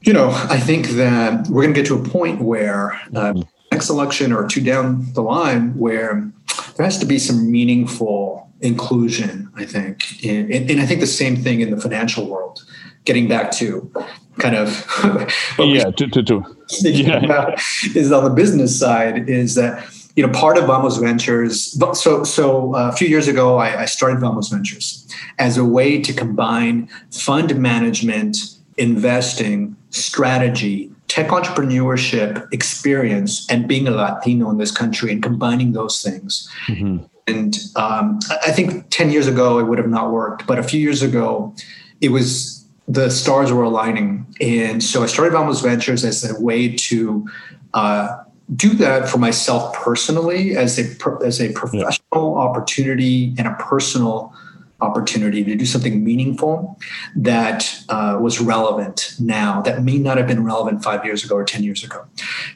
[0.00, 3.40] you know, I think that we're going to get to a point where uh, mm-hmm.
[3.72, 6.30] next election or two down the line, where
[6.76, 10.24] there has to be some meaningful inclusion, I think.
[10.24, 12.64] And, and, I think the same thing in the financial world,
[13.04, 13.90] getting back to
[14.38, 14.68] kind of
[15.58, 16.56] yeah, to, to, to.
[16.82, 17.54] Yeah.
[17.94, 19.84] is on the business side is that
[20.18, 21.80] you know part of Vamos Ventures.
[21.96, 25.06] So so uh, a few years ago, I, I started Vamos Ventures
[25.38, 28.36] as a way to combine fund management,
[28.78, 36.02] investing, strategy, tech entrepreneurship experience, and being a Latino in this country, and combining those
[36.02, 36.50] things.
[36.66, 37.04] Mm-hmm.
[37.28, 40.48] And um, I think 10 years ago, it would have not worked.
[40.48, 41.54] But a few years ago,
[42.00, 44.26] it was the stars were aligning.
[44.40, 47.24] And so I started Vamos Ventures as a way to
[47.72, 48.24] uh,
[48.54, 52.42] do that for myself personally as a, as a professional yeah.
[52.42, 54.34] opportunity and a personal
[54.80, 56.78] opportunity to do something meaningful
[57.16, 61.44] that uh, was relevant now that may not have been relevant five years ago or
[61.44, 62.06] 10 years ago.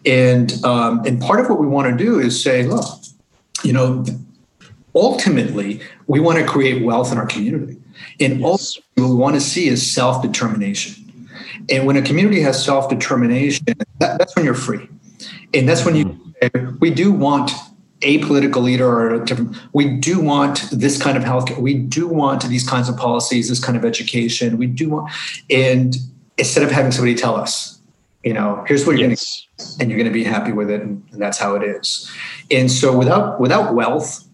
[0.06, 2.84] And, um, and part of what we want to do is say, look,
[3.64, 4.04] you know,
[4.94, 7.76] ultimately, we want to create wealth in our community.
[8.20, 8.78] And yes.
[8.96, 11.28] what we want to see is self determination.
[11.68, 13.66] And when a community has self determination,
[13.98, 14.88] that, that's when you're free.
[15.54, 16.04] And that's when you,
[16.42, 16.78] mm-hmm.
[16.80, 17.52] we do want
[18.02, 21.58] a political leader or a different, we do want this kind of healthcare.
[21.58, 24.58] We do want these kinds of policies, this kind of education.
[24.58, 25.12] We do want,
[25.50, 25.96] and
[26.36, 27.80] instead of having somebody tell us,
[28.24, 29.46] you know, here's what you're yes.
[29.58, 30.80] going to, and you're going to be happy with it.
[30.80, 32.10] And, and that's how it is.
[32.50, 34.26] And so without, without wealth,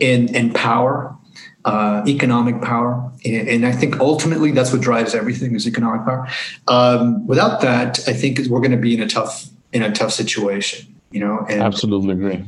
[0.00, 1.16] and in power,
[1.64, 3.10] uh, economic power.
[3.24, 6.28] And, and, I think ultimately that's what drives everything is economic power.
[6.68, 10.12] Um, without that, I think we're going to be in a tough in a tough
[10.12, 10.92] situation.
[11.10, 12.44] You know, and, absolutely agree.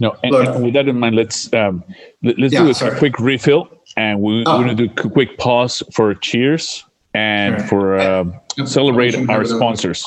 [0.00, 1.82] No, and, look, and with that in mind, let's um,
[2.22, 2.98] let, us yeah, do a sorry.
[2.98, 4.58] quick refill, and we, oh.
[4.58, 7.66] we're going to do a quick pause for cheers and sure.
[7.68, 8.24] for uh,
[8.66, 10.06] celebrate our sponsors.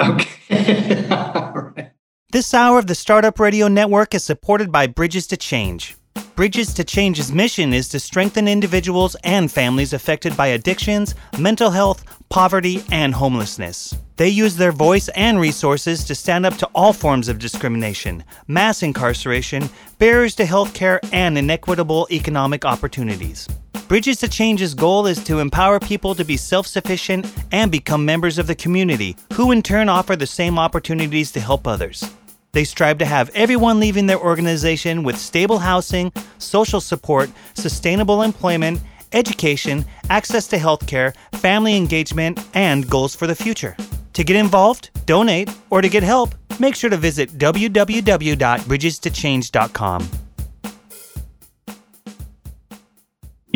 [0.00, 1.06] Okay.
[1.10, 1.90] right.
[2.30, 5.96] This hour of the Startup Radio Network is supported by Bridges to Change.
[6.34, 12.04] Bridges to Change's mission is to strengthen individuals and families affected by addictions, mental health,
[12.28, 13.94] poverty, and homelessness.
[14.16, 18.82] They use their voice and resources to stand up to all forms of discrimination, mass
[18.82, 23.48] incarceration, barriers to healthcare, and inequitable economic opportunities.
[23.88, 28.38] Bridges to Change's goal is to empower people to be self sufficient and become members
[28.38, 32.08] of the community, who in turn offer the same opportunities to help others.
[32.52, 38.80] They strive to have everyone leaving their organization with stable housing, social support, sustainable employment,
[39.12, 43.76] education, access to healthcare, family engagement, and goals for the future.
[44.14, 50.08] To get involved, donate, or to get help, make sure to visit www.bridgestochange.com.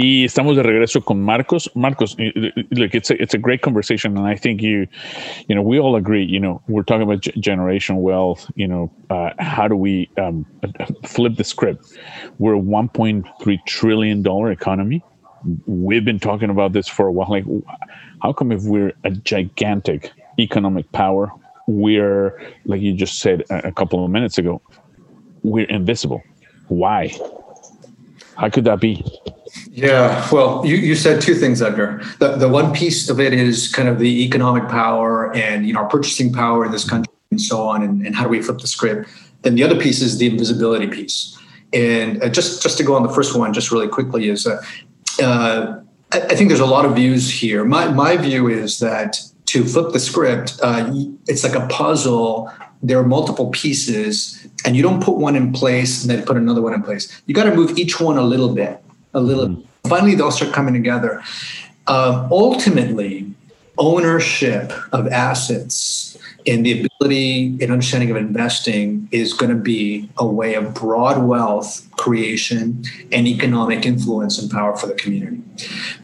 [0.00, 1.68] Y estamos de regreso con Marcos.
[1.74, 2.16] Marcos,
[2.70, 4.86] look, it's a, it's a great conversation, and I think you,
[5.48, 6.24] you know, we all agree.
[6.24, 8.48] You know, we're talking about g- generation wealth.
[8.54, 10.46] You know, uh, how do we um,
[11.04, 11.84] flip the script?
[12.38, 15.02] We're a 1.3 trillion dollar economy.
[15.66, 17.28] We've been talking about this for a while.
[17.28, 17.44] Like,
[18.22, 21.30] how come if we're a gigantic economic power,
[21.66, 24.60] we're like you just said a couple of minutes ago,
[25.42, 26.22] we're invisible?
[26.68, 27.14] Why?
[28.36, 29.04] How could that be?
[29.70, 32.02] Yeah, well, you, you said two things, Edgar.
[32.18, 35.80] The, the one piece of it is kind of the economic power and you know
[35.80, 38.58] our purchasing power in this country and so on, and, and how do we flip
[38.58, 39.08] the script?
[39.42, 41.38] Then the other piece is the invisibility piece.
[41.72, 44.62] And uh, just just to go on the first one, just really quickly, is uh,
[45.22, 45.80] uh,
[46.12, 47.64] I, I think there's a lot of views here.
[47.64, 50.90] My my view is that to flip the script, uh,
[51.26, 52.52] it's like a puzzle.
[52.82, 56.62] There are multiple pieces, and you don't put one in place and then put another
[56.62, 57.22] one in place.
[57.26, 58.82] You got to move each one a little bit
[59.14, 59.48] a little.
[59.48, 59.64] Mm.
[59.84, 61.22] Finally, they'll start coming together.
[61.86, 63.32] Um, ultimately,
[63.78, 70.26] ownership of assets and the ability and understanding of investing is going to be a
[70.26, 75.42] way of broad wealth creation and economic influence and power for the community.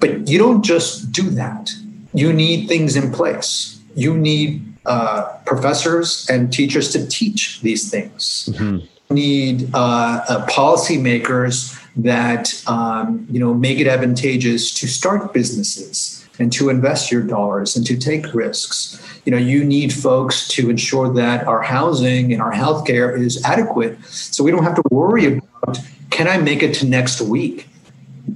[0.01, 1.73] But you don't just do that.
[2.15, 3.81] You need things in place.
[3.95, 8.49] You need uh, professors and teachers to teach these things.
[8.53, 8.79] Mm-hmm.
[9.11, 16.27] You need uh, uh, policymakers that um, you know make it advantageous to start businesses
[16.39, 19.01] and to invest your dollars and to take risks.
[19.25, 24.03] You know, you need folks to ensure that our housing and our healthcare is adequate,
[24.05, 25.79] so we don't have to worry about
[26.11, 27.69] can I make it to next week.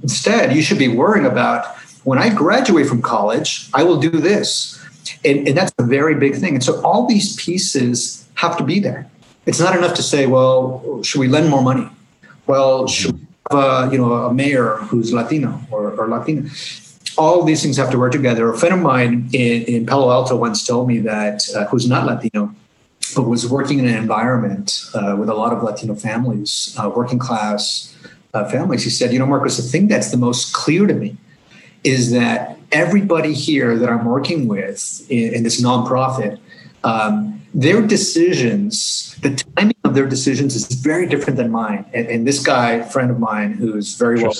[0.03, 4.79] Instead, you should be worrying about when I graduate from college, I will do this.
[5.25, 6.53] And, and that's a very big thing.
[6.53, 9.09] And so all these pieces have to be there.
[9.45, 11.89] It's not enough to say, well, should we lend more money?
[12.47, 16.49] Well, should we have a, you know, a mayor who's Latino or, or Latina.
[17.17, 18.49] All these things have to work together.
[18.49, 22.05] A friend of mine in, in Palo Alto once told me that, uh, who's not
[22.05, 22.53] Latino,
[23.15, 27.19] but was working in an environment uh, with a lot of Latino families, uh, working
[27.19, 27.93] class,
[28.33, 31.17] uh, families, he said, "You know, Marcus, the thing that's the most clear to me
[31.83, 36.39] is that everybody here that I'm working with in, in this nonprofit."
[36.83, 41.85] Um, their decisions, the timing of their decisions is very different than mine.
[41.93, 44.33] And, and this guy, friend of mine, who's very well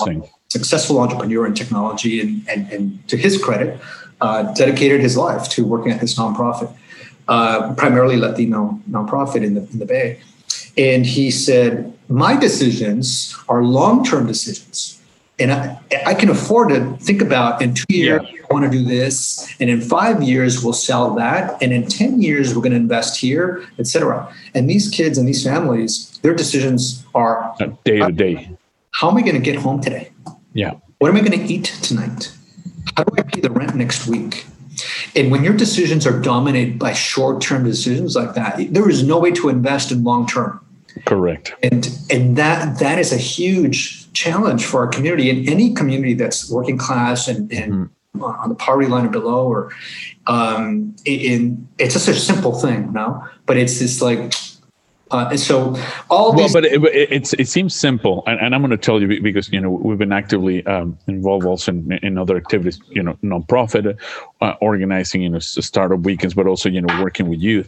[0.49, 3.79] successful entrepreneur in technology, and, and, and to his credit,
[4.21, 6.73] uh, dedicated his life to working at this nonprofit,
[7.27, 10.19] uh, primarily Latino nonprofit in the in the Bay.
[10.77, 14.98] And he said, "My decisions are long term decisions."
[15.39, 18.41] And I, I, can afford to think about in two years yeah.
[18.49, 22.21] I want to do this, and in five years we'll sell that, and in ten
[22.21, 24.33] years we're going to invest here, etc.
[24.53, 28.51] And these kids and these families, their decisions are uh, day to day.
[28.91, 30.11] How am I going to get home today?
[30.53, 30.73] Yeah.
[30.97, 32.31] What am I going to eat tonight?
[32.97, 34.45] How do I pay the rent next week?
[35.15, 39.31] And when your decisions are dominated by short-term decisions like that, there is no way
[39.31, 40.65] to invest in long-term.
[41.05, 41.53] Correct.
[41.63, 46.49] And and that that is a huge challenge for our community and any community that's
[46.49, 48.23] working class and, and mm-hmm.
[48.23, 49.71] on the poverty line or below or
[50.27, 54.33] um, in it's just a simple thing no but it's this like
[55.11, 55.75] uh, and so
[56.11, 59.19] all well, but it, it, it seems simple, and, and I'm going to tell you
[59.21, 63.13] because you know we've been actively um, involved also in, in other activities, you know,
[63.23, 63.97] nonprofit
[64.41, 67.67] uh, organizing, you know, startup weekends, but also you know working with youth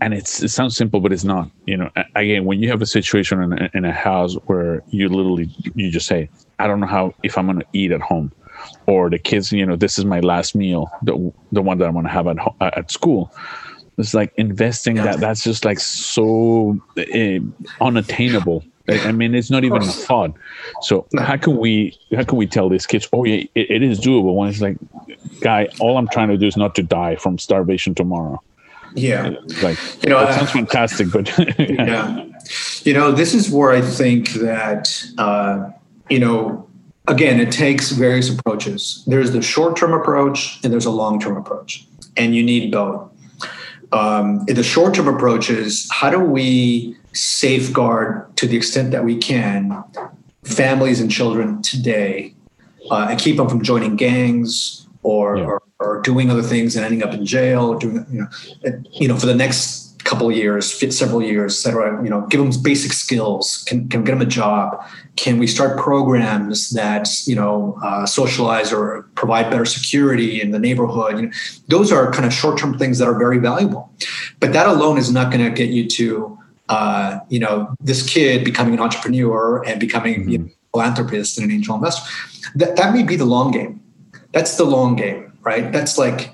[0.00, 2.86] and it's it sounds simple but it's not you know again when you have a
[2.86, 6.28] situation in a, in a house where you literally you just say
[6.58, 8.32] i don't know how if i'm going to eat at home
[8.86, 11.92] or the kids you know this is my last meal the, the one that i'm
[11.92, 13.32] going to have at at school
[13.96, 17.38] it's like investing that that's just like so uh,
[17.80, 20.32] unattainable I mean, it's not even a thought.
[20.82, 23.98] So how can we how can we tell these kids, oh yeah, it, it is
[23.98, 24.34] doable?
[24.34, 24.76] When it's like,
[25.40, 28.42] guy, all I'm trying to do is not to die from starvation tomorrow.
[28.94, 29.34] Yeah.
[29.62, 31.54] Like, you know, that sounds fantastic, but yeah.
[31.58, 32.24] yeah.
[32.84, 35.70] You know, this is where I think that, uh,
[36.10, 36.68] you know,
[37.08, 39.02] again, it takes various approaches.
[39.06, 43.10] There's the short term approach and there's a long term approach, and you need both.
[43.92, 49.16] Um, the short term approach is how do we safeguard to the extent that we
[49.16, 49.84] can
[50.42, 52.34] families and children today
[52.90, 55.44] uh, and keep them from joining gangs or, yeah.
[55.44, 59.16] or or doing other things and ending up in jail, doing you know, you know,
[59.16, 62.02] for the next couple of years, several years, et cetera.
[62.04, 63.64] You know, give them basic skills.
[63.66, 64.84] Can can get them a job?
[65.16, 70.58] Can we start programs that you know uh, socialize or provide better security in the
[70.58, 71.16] neighborhood?
[71.16, 71.32] You know,
[71.68, 73.90] those are kind of short term things that are very valuable,
[74.40, 76.38] but that alone is not going to get you to
[76.68, 80.30] uh, you know this kid becoming an entrepreneur and becoming mm-hmm.
[80.30, 82.08] you know, philanthropist and an angel investor.
[82.54, 83.80] That that may be the long game.
[84.34, 85.70] That's the long game right?
[85.70, 86.30] That's like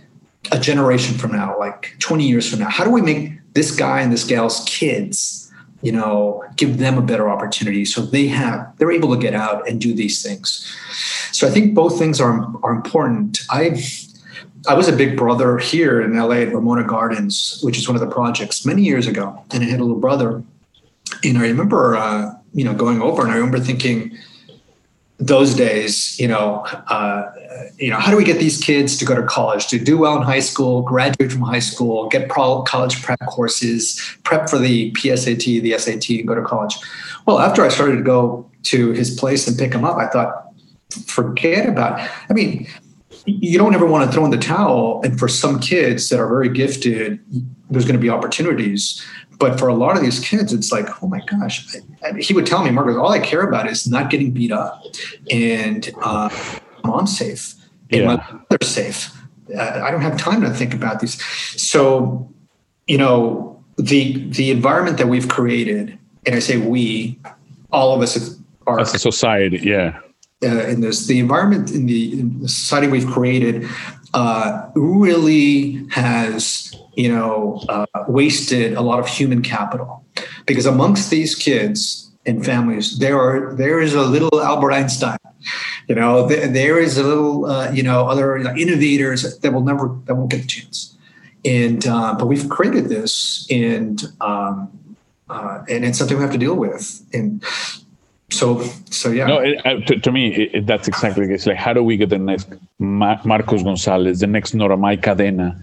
[0.53, 2.71] a generation from now, like 20 years from now.
[2.71, 7.03] How do we make this guy and this gal's kids, you know, give them a
[7.03, 10.67] better opportunity so they have they're able to get out and do these things.
[11.33, 13.41] So I think both things are are important.
[13.51, 13.83] I
[14.69, 18.01] I was a big brother here in LA at Ramona Gardens, which is one of
[18.01, 20.43] the projects many years ago, and I had a little brother.
[21.25, 24.17] And I remember, uh, you know, going over, and I remember thinking,
[25.21, 27.31] those days, you know, uh,
[27.77, 30.17] you know, how do we get these kids to go to college, to do well
[30.17, 34.91] in high school, graduate from high school, get pro- college prep courses, prep for the
[34.93, 36.75] PSAT, the SAT, and go to college?
[37.27, 40.47] Well, after I started to go to his place and pick him up, I thought,
[41.05, 42.01] forget about.
[42.01, 42.11] It.
[42.31, 42.67] I mean,
[43.27, 45.03] you don't ever want to throw in the towel.
[45.05, 47.21] And for some kids that are very gifted,
[47.69, 49.05] there's going to be opportunities.
[49.41, 51.67] But for a lot of these kids, it's like, oh my gosh.
[51.75, 54.53] I, I, he would tell me, Marcos, all I care about is not getting beat
[54.53, 54.85] up
[55.31, 56.29] and uh,
[56.85, 57.55] mom's safe
[57.91, 58.07] and yeah.
[58.07, 58.17] my
[58.51, 59.11] mother's safe.
[59.57, 61.21] Uh, I don't have time to think about these.
[61.61, 62.31] So,
[62.87, 67.19] you know, the the environment that we've created, and I say we,
[67.73, 69.99] all of us are as a society, yeah.
[70.43, 73.69] Uh, in this, the environment in the, in the society we've created
[74.15, 80.05] uh, really has you know, uh, wasted a lot of human capital.
[80.47, 85.17] Because amongst these kids and families, there are there is a little Albert Einstein,
[85.89, 89.97] you know, there, there is a little uh, you know other innovators that will never
[90.05, 90.97] that won't get a chance,
[91.45, 94.05] and uh, but we've created this and.
[94.21, 94.77] Um,
[95.29, 97.41] uh, and it's something we have to deal with, and
[98.31, 99.27] so so yeah.
[99.27, 102.09] No it, uh, to, to, me it, that's exactly it's like how do we get
[102.09, 105.61] the next marcos gonzalez the next noramay cadena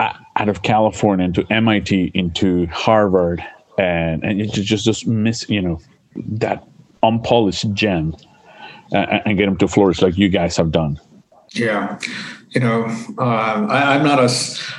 [0.00, 3.44] out of California into MIT into Harvard
[3.78, 5.80] and and just just just miss you know
[6.16, 6.66] that
[7.02, 8.14] unpolished gem
[8.92, 11.00] uh, and get them to flourish like you guys have done.
[11.52, 11.98] Yeah,
[12.50, 12.84] you know,
[13.18, 14.32] uh, I, am not a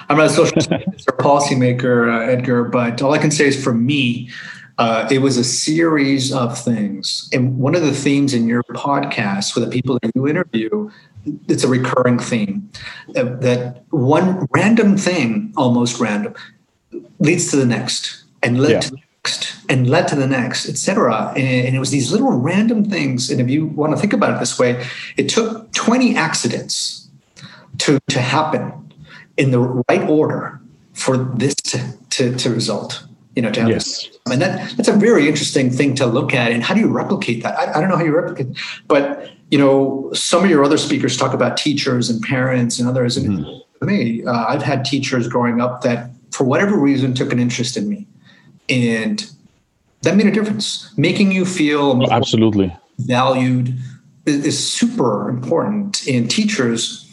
[0.09, 3.73] I'm not a social or policymaker, uh, Edgar, but all I can say is for
[3.73, 4.29] me,
[4.77, 7.29] Uh, it was a series of things.
[7.31, 10.89] And one of the themes in your podcast with the people that you interview,
[11.47, 12.69] it's a recurring theme
[13.15, 16.33] uh, that one random thing, almost random,
[17.19, 18.79] leads to the next and led yeah.
[18.79, 21.33] to the next and led to the next, etc.
[21.35, 23.29] And, and it was these little random things.
[23.29, 24.85] And if you want to think about it this way,
[25.17, 27.09] it took 20 accidents
[27.79, 28.93] to, to happen
[29.37, 30.59] in the right order
[30.93, 33.05] for this to, to, to result
[33.35, 34.07] you know, to have yes.
[34.07, 34.17] This.
[34.31, 36.51] And that, that's a very interesting thing to look at.
[36.51, 37.57] And how do you replicate that?
[37.57, 38.57] I, I don't know how you replicate, it.
[38.87, 43.17] but you know, some of your other speakers talk about teachers and parents and others.
[43.17, 43.59] And mm-hmm.
[43.77, 47.77] for me, uh, I've had teachers growing up that, for whatever reason, took an interest
[47.77, 48.07] in me,
[48.67, 49.29] and
[50.01, 50.91] that made a difference.
[50.97, 53.77] Making you feel oh, absolutely valued
[54.25, 56.07] is, is super important.
[56.07, 57.07] And teachers,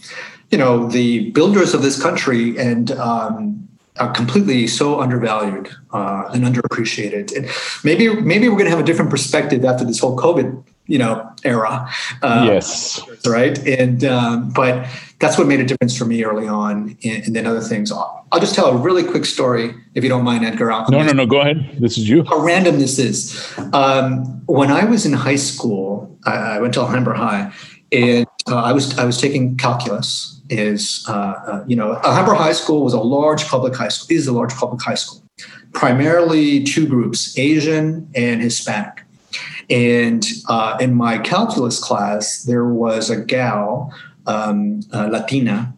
[0.51, 3.69] you know, the builders of this country, and um,
[4.01, 7.37] are completely so undervalued uh, and underappreciated.
[7.37, 7.49] And
[7.85, 11.31] maybe maybe we're going to have a different perspective after this whole COVID you know
[11.45, 11.89] era.
[12.21, 13.01] Uh, yes.
[13.27, 13.57] Right.
[13.67, 14.89] And um, but
[15.21, 17.93] that's what made a difference for me early on, and, and, then other things.
[17.93, 20.73] I'll just tell a really quick story, if you don't mind, Edgar.
[20.73, 21.27] I'll no, no, no.
[21.27, 21.77] Go ahead.
[21.79, 22.25] This is you.
[22.25, 23.55] How random this is.
[23.75, 27.53] Um, when I was in high school, I, I went to Alhambra High,
[27.93, 32.53] and uh, I was I was taking calculus is, uh, uh, you know, Alhambra High
[32.53, 35.23] School was a large public high school, is a large public high school,
[35.73, 39.05] primarily two groups, Asian and Hispanic.
[39.71, 43.95] And uh, in my calculus class, there was a gal,
[44.27, 45.73] um, Latina,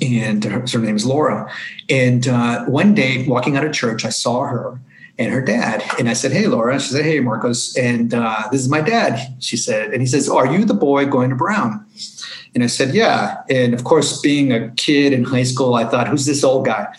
[0.00, 1.52] and her, her name is Laura.
[1.88, 4.80] And uh, one day, walking out of church, I saw her
[5.18, 5.82] and her dad.
[5.98, 6.78] And I said, Hey, Laura.
[6.80, 7.76] She said, Hey, Marcos.
[7.76, 9.92] And uh, this is my dad, she said.
[9.92, 11.81] And he says, Are you the boy going to Brown?
[12.54, 13.42] And I said, Yeah.
[13.48, 16.94] And of course, being a kid in high school, I thought, Who's this old guy?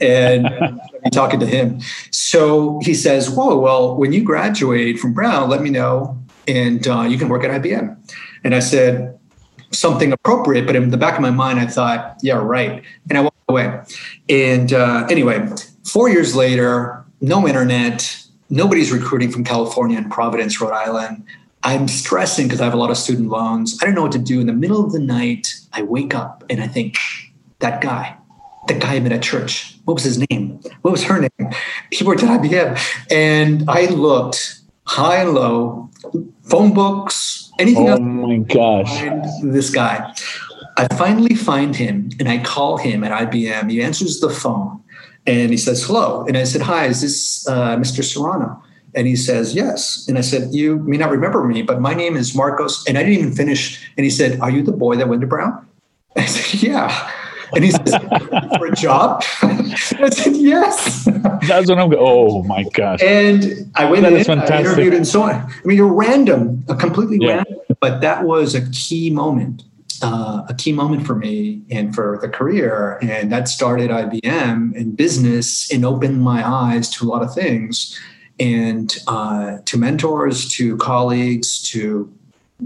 [0.00, 0.46] And
[1.04, 1.80] I'm talking to him.
[2.10, 7.02] So he says, Whoa, well, when you graduate from Brown, let me know and uh,
[7.02, 7.96] you can work at IBM.
[8.44, 9.18] And I said,
[9.72, 12.82] Something appropriate, but in the back of my mind, I thought, Yeah, right.
[13.08, 13.80] And I walked away.
[14.28, 15.48] And uh, anyway,
[15.84, 21.24] four years later, no internet, nobody's recruiting from California and Providence, Rhode Island.
[21.62, 23.78] I'm stressing because I have a lot of student loans.
[23.82, 24.40] I don't know what to do.
[24.40, 26.96] In the middle of the night, I wake up and I think,
[27.60, 28.16] that guy,
[28.66, 30.60] that guy I met at church, what was his name?
[30.82, 31.50] What was her name?
[31.92, 32.78] He worked at IBM.
[33.10, 35.90] And I looked high and low,
[36.42, 38.00] phone books, anything oh else.
[38.00, 39.42] Oh my gosh.
[39.42, 40.12] This guy.
[40.76, 43.70] I finally find him and I call him at IBM.
[43.70, 44.82] He answers the phone
[45.26, 46.24] and he says, hello.
[46.26, 48.02] And I said, hi, is this uh, Mr.
[48.02, 48.62] Serrano?
[48.94, 50.06] And he says, Yes.
[50.08, 52.86] And I said, You may not remember me, but my name is Marcos.
[52.86, 53.86] And I didn't even finish.
[53.96, 55.66] And he said, Are you the boy that went to Brown?
[56.16, 57.12] I said, Yeah.
[57.52, 57.94] And he says,
[58.58, 59.24] For a job?
[59.42, 61.04] I said, Yes.
[61.46, 63.02] That's what I'm going, Oh my gosh.
[63.02, 65.32] And I went that in, I interviewed and so on.
[65.32, 67.36] I mean, you're random, a completely yeah.
[67.36, 67.56] random.
[67.80, 69.64] But that was a key moment.
[70.02, 72.98] Uh, a key moment for me and for the career.
[73.02, 78.00] And that started IBM and business and opened my eyes to a lot of things
[78.40, 82.12] and uh, to mentors, to colleagues, to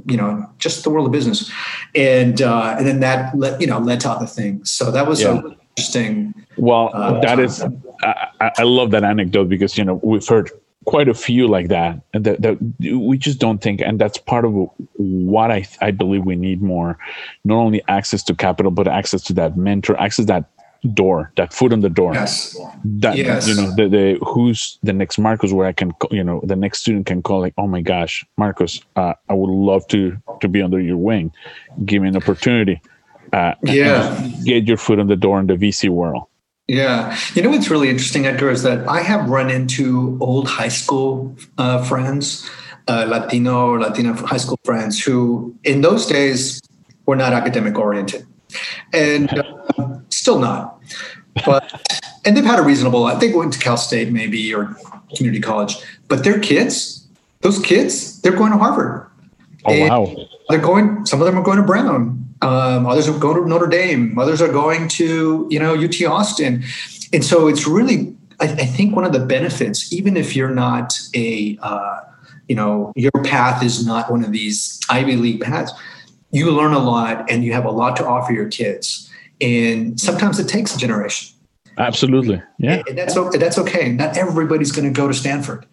[0.06, 1.50] you know just the world of business,
[1.94, 4.70] and uh, and then that led, you know led to other things.
[4.70, 5.42] So that was yeah.
[5.76, 6.34] interesting.
[6.56, 7.62] Well, uh, that is
[8.02, 10.50] I, I, love that anecdote because you know we've heard
[10.84, 12.58] quite a few like that and that, that
[12.94, 14.52] we just don't think and that's part of
[14.96, 16.98] what I, I believe we need more
[17.44, 20.50] not only access to capital but access to that mentor access that
[20.92, 22.12] door, that foot on the door.
[22.14, 22.56] Yes.
[22.84, 23.48] That yes.
[23.48, 26.80] you know, the, the who's the next Marcos where I can you know the next
[26.80, 30.62] student can call like, oh my gosh, Marcos, uh, I would love to to be
[30.62, 31.32] under your wing.
[31.84, 32.80] Give me an opportunity.
[33.32, 34.30] Uh, yeah.
[34.44, 36.24] Get your foot on the door in the VC world.
[36.68, 37.16] Yeah.
[37.34, 41.36] You know what's really interesting, Edgar, is that I have run into old high school
[41.58, 42.48] uh, friends,
[42.88, 46.62] uh, Latino or Latina high school friends who in those days
[47.06, 48.26] were not academic oriented.
[48.92, 49.30] And
[49.78, 50.80] uh, still not.
[51.44, 51.70] But
[52.24, 53.08] and they've had a reasonable.
[53.18, 54.74] Think went to Cal State maybe or
[55.14, 55.76] community college,
[56.08, 57.06] but their kids,
[57.42, 59.10] those kids, they're going to Harvard.
[59.66, 60.26] Oh and wow!
[60.48, 61.04] They're going.
[61.04, 62.24] Some of them are going to Brown.
[62.40, 64.18] Um, others are going to Notre Dame.
[64.18, 66.64] Others are going to you know UT Austin,
[67.12, 68.16] and so it's really.
[68.40, 72.00] I, I think one of the benefits, even if you're not a, uh,
[72.48, 75.70] you know, your path is not one of these Ivy League paths,
[76.32, 79.08] you learn a lot and you have a lot to offer your kids
[79.40, 81.34] and sometimes it takes a generation.
[81.76, 82.82] Absolutely, yeah.
[82.88, 83.90] And that's that's okay.
[83.90, 85.66] Not everybody's going to go to Stanford,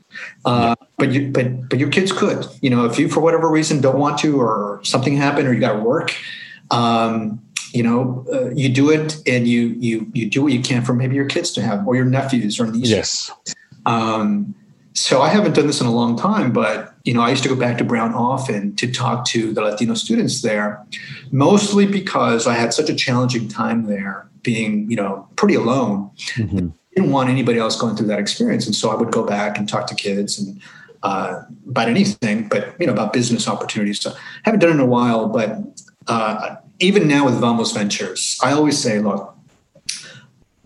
[0.46, 0.88] uh, yeah.
[0.98, 2.48] but you but but your kids could.
[2.62, 5.60] You know, if you for whatever reason don't want to, or something happened, or you
[5.60, 6.16] got to work.
[6.72, 7.42] Um,
[7.74, 10.94] you know, uh, you do it, and you you you do what you can for
[10.94, 12.90] maybe your kids to have, or your nephews, or nieces.
[12.90, 13.32] Yes.
[13.86, 14.56] Um,
[14.94, 17.50] so I haven't done this in a long time, but you know, I used to
[17.50, 20.86] go back to Brown often to talk to the Latino students there,
[21.32, 26.12] mostly because I had such a challenging time there, being you know pretty alone.
[26.36, 26.70] Mm-hmm.
[26.96, 29.68] Didn't want anybody else going through that experience, and so I would go back and
[29.68, 30.62] talk to kids and
[31.04, 34.00] uh, about anything, but you know about business opportunities.
[34.02, 35.58] So I haven't done it in a while, but
[36.08, 39.36] uh, even now with Vamos Ventures, I always say, look,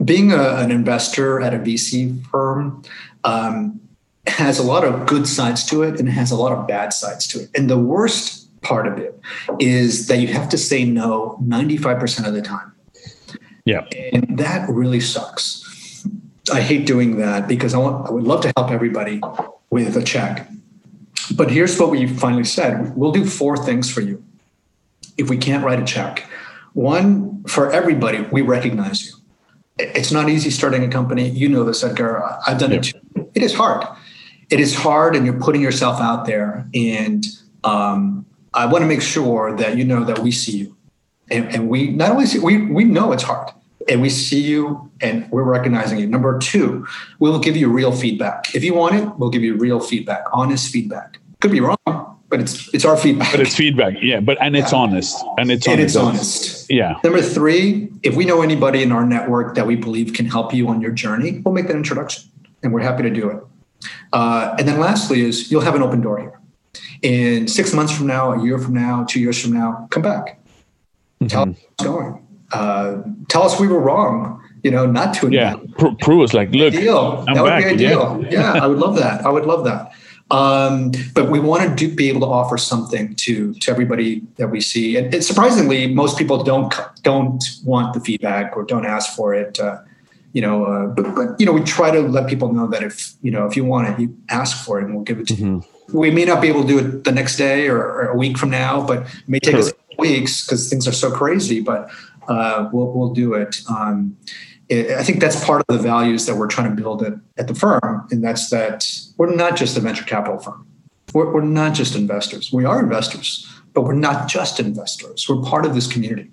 [0.03, 2.83] being a, an investor at a VC firm.
[3.23, 3.79] Um,
[4.27, 6.93] has a lot of good sides to it and it has a lot of bad
[6.93, 7.49] sides to it.
[7.55, 9.19] And the worst part of it
[9.59, 12.73] is that you have to say no 95% of the time.
[13.65, 13.85] Yeah.
[14.13, 15.63] And that really sucks.
[16.51, 19.19] I hate doing that because I want I would love to help everybody
[19.71, 20.47] with a check.
[21.35, 22.95] But here's what we finally said.
[22.95, 24.23] We'll do four things for you.
[25.17, 26.29] If we can't write a check.
[26.73, 29.13] One, for everybody, we recognize you.
[29.79, 31.29] It's not easy starting a company.
[31.29, 32.23] You know this, Edgar.
[32.45, 32.99] I've done it too.
[33.33, 33.85] It is hard
[34.49, 36.67] it is hard and you're putting yourself out there.
[36.73, 37.25] And
[37.63, 40.77] um, I want to make sure that you know that we see you.
[41.31, 43.51] And, and we not only see, we, we know it's hard
[43.89, 46.07] and we see you and we're recognizing you.
[46.07, 46.85] Number two,
[47.19, 48.53] we'll give you real feedback.
[48.53, 51.19] If you want it, we'll give you real feedback, honest feedback.
[51.41, 51.77] Could be wrong,
[52.29, 53.31] but it's it's our feedback.
[53.31, 54.19] But it's feedback, yeah.
[54.19, 54.77] But and it's yeah.
[54.79, 55.95] honest, and it's and honest.
[55.95, 56.71] it's honest.
[56.71, 56.95] Yeah.
[57.03, 60.67] Number three, if we know anybody in our network that we believe can help you
[60.69, 62.31] on your journey, we'll make that introduction,
[62.63, 63.43] and we're happy to do it.
[64.13, 66.39] Uh, and then lastly is you'll have an open door here.
[67.01, 70.39] In six months from now, a year from now, two years from now, come back.
[71.21, 71.27] Mm-hmm.
[71.27, 72.27] Tell us what's going.
[72.51, 74.41] Uh, tell us we were wrong.
[74.63, 75.57] You know, not to yeah.
[75.77, 77.23] Pr- prove us like, look, deal.
[77.27, 77.63] I'm that would back.
[77.63, 78.19] be ideal.
[78.23, 78.55] Yeah.
[78.55, 79.23] yeah, I would love that.
[79.23, 79.91] I would love that.
[80.31, 84.47] Um, but we want to do, be able to offer something to to everybody that
[84.47, 84.97] we see.
[84.97, 86.73] And, and, surprisingly, most people don't
[87.03, 89.59] don't want the feedback or don't ask for it.
[89.59, 89.81] Uh,
[90.35, 93.13] you know, uh, but, but, you know, we try to let people know that if,
[93.21, 95.33] you know, if you want it, you ask for it and we'll give it to
[95.33, 95.45] mm-hmm.
[95.45, 95.97] you.
[95.97, 98.37] We may not be able to do it the next day or, or a week
[98.37, 99.61] from now, but it may take sure.
[99.61, 101.89] us weeks because things are so crazy, but
[102.27, 103.61] uh, we'll, we'll do it.
[103.69, 104.17] Um,
[104.67, 104.91] it.
[104.91, 107.55] I think that's part of the values that we're trying to build at, at the
[107.55, 108.05] firm.
[108.11, 110.67] And that's that we're not just a venture capital firm.
[111.13, 112.51] We're, we're not just investors.
[112.51, 115.27] We are investors, but we're not just investors.
[115.29, 116.31] We're part of this community.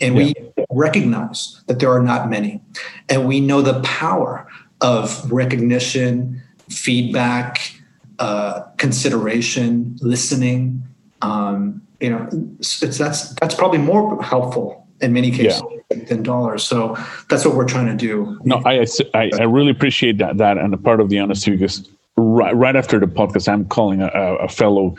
[0.00, 0.32] And yeah.
[0.56, 2.60] we recognize that there are not many.
[3.08, 4.46] And we know the power
[4.80, 7.74] of recognition, feedback,
[8.18, 10.82] uh, consideration, listening.
[11.22, 12.28] Um, you know,
[12.58, 12.98] that's
[13.34, 16.04] that's probably more helpful in many cases yeah.
[16.08, 16.64] than dollars.
[16.64, 16.96] So
[17.28, 18.38] that's what we're trying to do.
[18.44, 18.84] No, I,
[19.14, 21.88] I, I really appreciate that that and a part of the honesty because
[22.20, 24.96] right, right after the podcast, I'm calling a, a fellow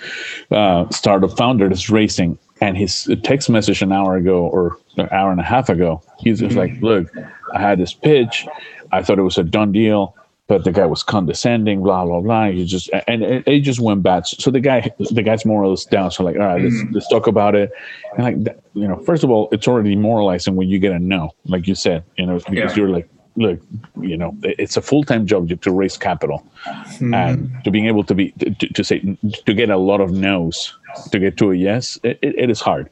[0.50, 5.32] uh, startup founder that's racing, and his text message an hour ago or an hour
[5.32, 7.08] and a half ago, he's just like, "Look,
[7.54, 8.48] I had this pitch.
[8.92, 10.16] I thought it was a done deal."
[10.48, 12.50] But the guy was condescending, blah blah blah.
[12.50, 14.28] He just and it, it just went bad.
[14.28, 16.12] So the guy, the guy's more or down.
[16.12, 16.94] So like, all right, let's mm.
[16.94, 17.72] let's talk about it.
[18.18, 21.32] And like, you know, first of all, it's already demoralizing when you get a no,
[21.46, 22.76] like you said, you know, because yeah.
[22.76, 23.60] you're like, look,
[24.00, 27.14] you know, it's a full time job to raise capital, mm-hmm.
[27.14, 30.78] and to being able to be to, to, say to get a lot of no's
[31.12, 32.90] to get to a yes, it, it is hard.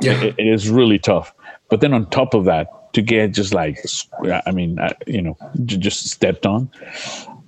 [0.00, 1.32] Yeah, it, it is really tough.
[1.70, 3.78] But then on top of that, to get just like,
[4.46, 6.70] I mean, uh, you know, just stepped on.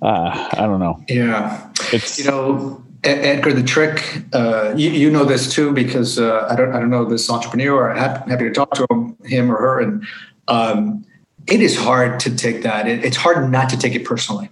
[0.01, 1.03] Uh, I don't know.
[1.07, 2.83] Yeah, it's you know.
[3.03, 6.91] Edgar, the trick, uh, you, you, know this too because uh, I don't I don't
[6.91, 7.89] know this entrepreneur.
[7.89, 10.05] I'm happy to talk to him, him or her, and
[10.47, 11.03] um,
[11.47, 12.87] it is hard to take that.
[12.87, 14.49] It, it's hard not to take it personally.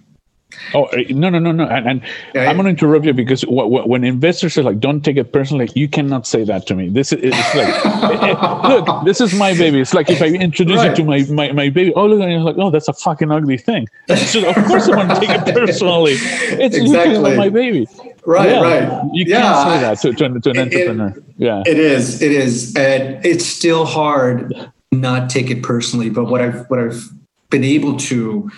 [0.74, 1.64] Oh eh, no no no no!
[1.64, 2.02] And, and
[2.34, 5.16] yeah, I'm going to interrupt you because w- w- when investors are like, "Don't take
[5.16, 6.88] it personally," you cannot say that to me.
[6.88, 9.80] This is it's like, it, it, look, this is my baby.
[9.80, 10.90] It's like if I introduce right.
[10.90, 11.92] you to my, my my baby.
[11.94, 14.96] Oh look, and you're like, "Oh, that's a fucking ugly thing." So of course I
[14.96, 16.14] want to take it personally.
[16.14, 17.88] It's exactly my baby.
[18.26, 19.10] Right, yeah, right.
[19.12, 21.14] You yeah, can't say that to, to, to an entrepreneur.
[21.38, 22.20] yeah, it is.
[22.22, 26.10] It is, and it's still hard not take it personally.
[26.10, 27.08] But what I've what I've
[27.50, 28.50] been able to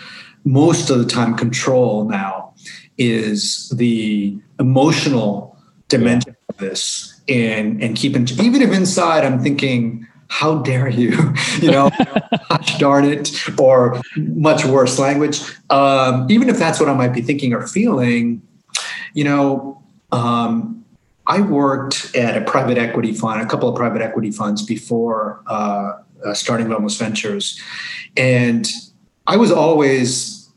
[0.44, 2.54] most of the time control now
[2.98, 5.56] is the emotional
[5.88, 11.70] dimension of this and and keeping even if inside I'm thinking how dare you you
[11.70, 11.90] know
[12.48, 17.22] gosh darn it or much worse language um, even if that's what I might be
[17.22, 18.42] thinking or feeling
[19.14, 20.84] you know um,
[21.26, 26.01] I worked at a private equity fund a couple of private equity funds before uh,
[26.24, 27.60] uh, starting Vamos Ventures.
[28.16, 28.68] And
[29.26, 30.50] I was always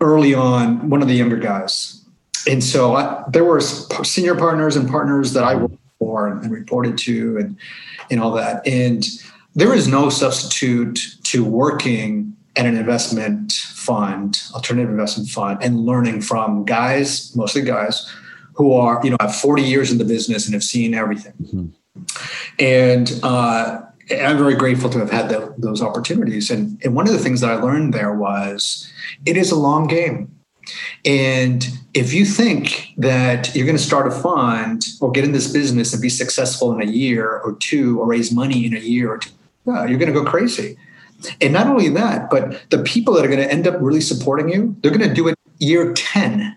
[0.00, 2.04] early on one of the younger guys.
[2.48, 6.52] And so I, there were senior partners and partners that I worked for and, and
[6.52, 7.56] reported to and,
[8.10, 8.66] and all that.
[8.66, 9.04] And
[9.54, 16.20] there is no substitute to working at an investment fund, alternative investment fund, and learning
[16.20, 18.10] from guys, mostly guys,
[18.54, 21.34] who are you know have 40 years in the business and have seen everything.
[21.42, 21.66] Mm-hmm.
[22.58, 26.50] And uh, I'm very grateful to have had the, those opportunities.
[26.50, 28.92] And, and one of the things that I learned there was
[29.24, 30.30] it is a long game.
[31.04, 35.52] And if you think that you're going to start a fund or get in this
[35.52, 39.12] business and be successful in a year or two or raise money in a year
[39.12, 39.30] or two,
[39.66, 40.76] yeah, you're going to go crazy.
[41.40, 44.48] And not only that, but the people that are going to end up really supporting
[44.48, 46.56] you, they're going to do it year 10.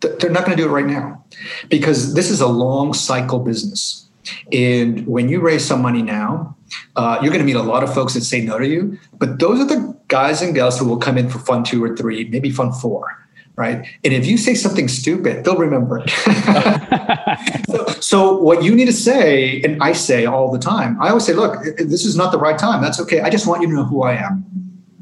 [0.00, 1.24] They're not going to do it right now
[1.68, 4.08] because this is a long cycle business.
[4.52, 6.56] And when you raise some money now,
[6.96, 8.98] uh, you're going to meet a lot of folks that say no to you.
[9.18, 11.96] But those are the guys and gals who will come in for fund two or
[11.96, 13.18] three, maybe fund four
[13.56, 13.86] right?
[14.04, 17.66] And if you say something stupid, they'll remember it.
[17.68, 21.24] so, so, what you need to say, and I say all the time, I always
[21.24, 22.82] say, look, this is not the right time.
[22.82, 23.20] That's okay.
[23.20, 24.44] I just want you to know who I am.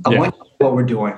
[0.04, 0.18] I yeah.
[0.18, 1.14] want you to know what we're doing.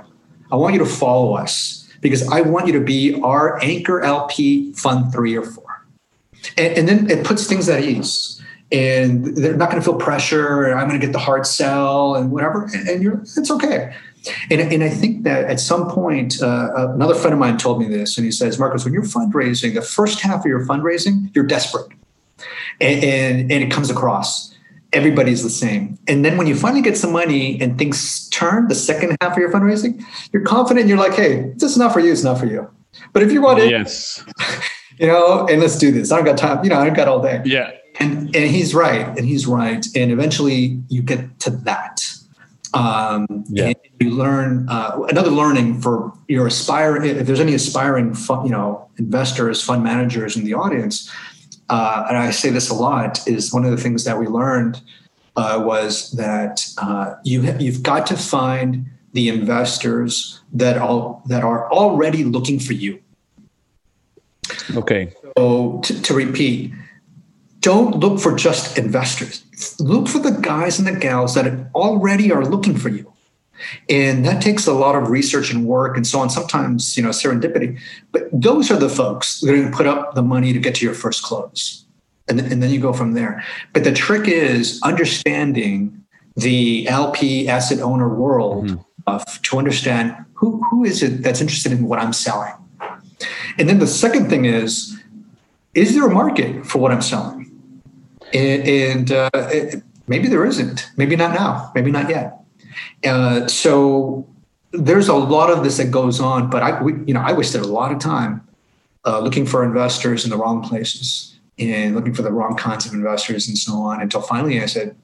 [0.51, 4.73] I want you to follow us because I want you to be our anchor LP
[4.75, 5.62] fund three or four.
[6.57, 8.41] And, and then it puts things at ease.
[8.71, 12.15] And they're not going to feel pressure, and I'm going to get the hard sell
[12.15, 12.65] and whatever.
[12.73, 13.95] And, and you're, it's okay
[14.51, 17.89] and, and I think that at some point, uh, another friend of mine told me
[17.89, 21.47] this, and he says, Marcos, when you're fundraising, the first half of your fundraising, you're
[21.47, 21.89] desperate.
[22.81, 24.55] And, and, and it comes across.
[24.93, 25.99] Everybody's the same.
[26.07, 29.39] And then when you finally get some money and things turn, the second half of
[29.39, 30.81] your fundraising, you're confident.
[30.81, 32.13] And you're like, hey, this is not for you.
[32.13, 32.71] It's not for you.
[33.13, 34.23] But if you want it, yes,
[35.03, 36.11] you know, and let's do this.
[36.11, 36.65] I don't got time.
[36.65, 37.43] You know, I don't got all day.
[37.45, 37.73] Yeah.
[38.01, 39.07] And and he's right.
[39.07, 39.85] And he's right.
[39.95, 42.03] And eventually you get to that
[42.75, 43.73] um, yeah.
[44.01, 47.05] you learn uh, another learning for your aspiring.
[47.05, 51.11] If there's any aspiring, fund, you know, investors, fund managers in the audience,
[51.69, 54.81] uh, and I say this a lot, is one of the things that we learned
[55.37, 61.45] uh, was that uh, you ha- you've got to find the investors that all that
[61.45, 63.01] are already looking for you.
[64.75, 65.13] Okay.
[65.37, 66.73] So to, to repeat,
[67.61, 69.45] don't look for just investors.
[69.79, 73.13] Look for the guys and the gals that already are looking for you.
[73.89, 77.11] And that takes a lot of research and work and so on, sometimes, you know,
[77.11, 77.79] serendipity.
[78.11, 80.75] But those are the folks that are going to put up the money to get
[80.77, 81.85] to your first close.
[82.29, 83.45] And, and then you go from there.
[83.73, 86.05] But the trick is understanding
[86.37, 88.81] the LP asset owner world mm-hmm.
[89.07, 92.53] of, to understand who, who is it that's interested in what I'm selling.
[93.59, 94.99] And then the second thing is,
[95.75, 97.49] is there a market for what I'm selling?
[98.35, 99.29] and, uh,
[100.07, 100.91] maybe there isn't.
[100.97, 101.71] Maybe not now.
[101.75, 102.39] Maybe not yet.
[103.05, 104.27] Uh, so
[104.73, 106.51] there's a lot of this that goes on.
[106.51, 108.47] But I, we, you know, I wasted a lot of time
[109.05, 112.93] uh, looking for investors in the wrong places and looking for the wrong kinds of
[112.95, 114.01] investors and so on.
[114.01, 114.97] Until finally, I said,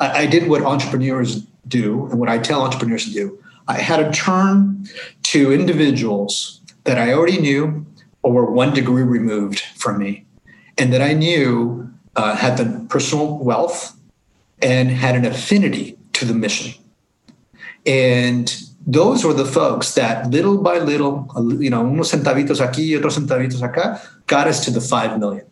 [0.00, 3.38] I, I did what entrepreneurs do and what I tell entrepreneurs to do.
[3.68, 4.88] I had to turn
[5.24, 7.86] to individuals that I already knew
[8.22, 10.24] or were one degree removed from me,
[10.78, 13.96] and that I knew uh, had the personal wealth
[14.60, 16.80] and had an affinity to the mission.
[17.84, 18.54] And
[18.86, 21.28] those were the folks that little by little,
[21.60, 25.46] you know, unos centavitos aquí, otros centavitos acá, got us to the 5 million.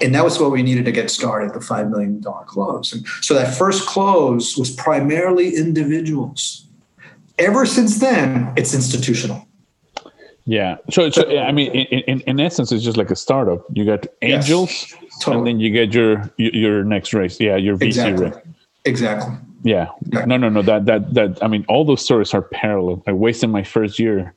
[0.00, 2.92] And that was what we needed to get started, the $5 million close.
[2.92, 6.66] And so that first close was primarily individuals.
[7.38, 9.46] Ever since then, it's institutional.
[10.44, 10.76] Yeah.
[10.90, 13.64] So, so I mean, in, in, in essence, it's just like a startup.
[13.72, 15.38] You got angels, yes, totally.
[15.38, 17.38] and then you get your your next race.
[17.40, 18.24] Yeah, your VC exactly.
[18.26, 18.34] race.
[18.84, 19.34] Exactly.
[19.62, 19.88] Yeah.
[20.12, 20.24] yeah.
[20.24, 20.62] No, no, no.
[20.62, 21.42] That that that.
[21.42, 23.02] I mean, all those stories are parallel.
[23.06, 24.34] I wasted my first year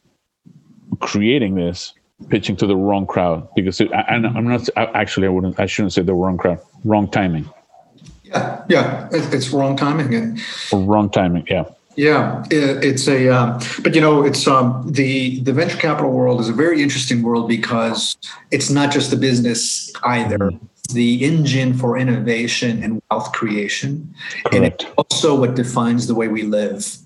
[0.99, 1.93] creating this,
[2.29, 4.69] pitching to the wrong crowd because it, I, I'm not.
[4.77, 5.59] I, actually, I wouldn't.
[5.59, 6.59] I shouldn't say the wrong crowd.
[6.83, 7.49] Wrong timing.
[8.23, 8.63] Yeah.
[8.69, 9.09] Yeah.
[9.11, 10.39] It's wrong timing
[10.71, 11.47] wrong timing.
[11.49, 11.65] Yeah.
[11.95, 16.49] Yeah, it's a, um, but you know, it's um, the the venture capital world is
[16.49, 18.17] a very interesting world because
[18.51, 20.37] it's not just the business either.
[20.37, 20.65] Mm-hmm.
[20.93, 24.55] The engine for innovation and wealth creation, Correct.
[24.55, 26.97] and it's also what defines the way we live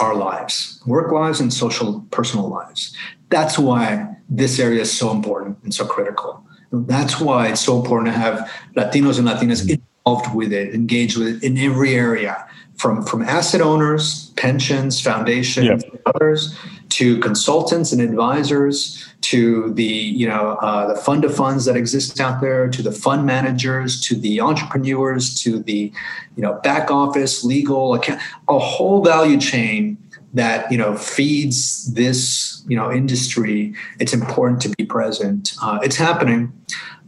[0.00, 2.96] our lives, work lives, and social personal lives.
[3.28, 6.42] That's why this area is so important and so critical.
[6.72, 9.82] That's why it's so important to have Latinos and Latinas mm-hmm.
[10.06, 12.46] involved with it, engaged with it in every area
[12.78, 16.02] from from asset owners, pensions, foundations, yep.
[16.06, 16.56] others,
[16.90, 22.20] to consultants and advisors, to the you know uh, the fund of funds that exist
[22.20, 25.92] out there, to the fund managers, to the entrepreneurs, to the
[26.36, 29.98] you know back office, legal, account, a whole value chain
[30.34, 33.74] that you know feeds this you know industry.
[33.98, 35.54] It's important to be present.
[35.60, 36.52] Uh, it's happening,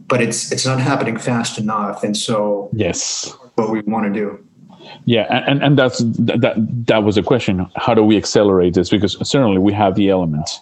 [0.08, 4.44] but it's it's not happening fast enough, and so yes, what we want to do.
[5.04, 6.54] Yeah, and, and that's that
[6.86, 7.66] that was a question.
[7.76, 8.90] How do we accelerate this?
[8.90, 10.60] Because certainly we have the elements.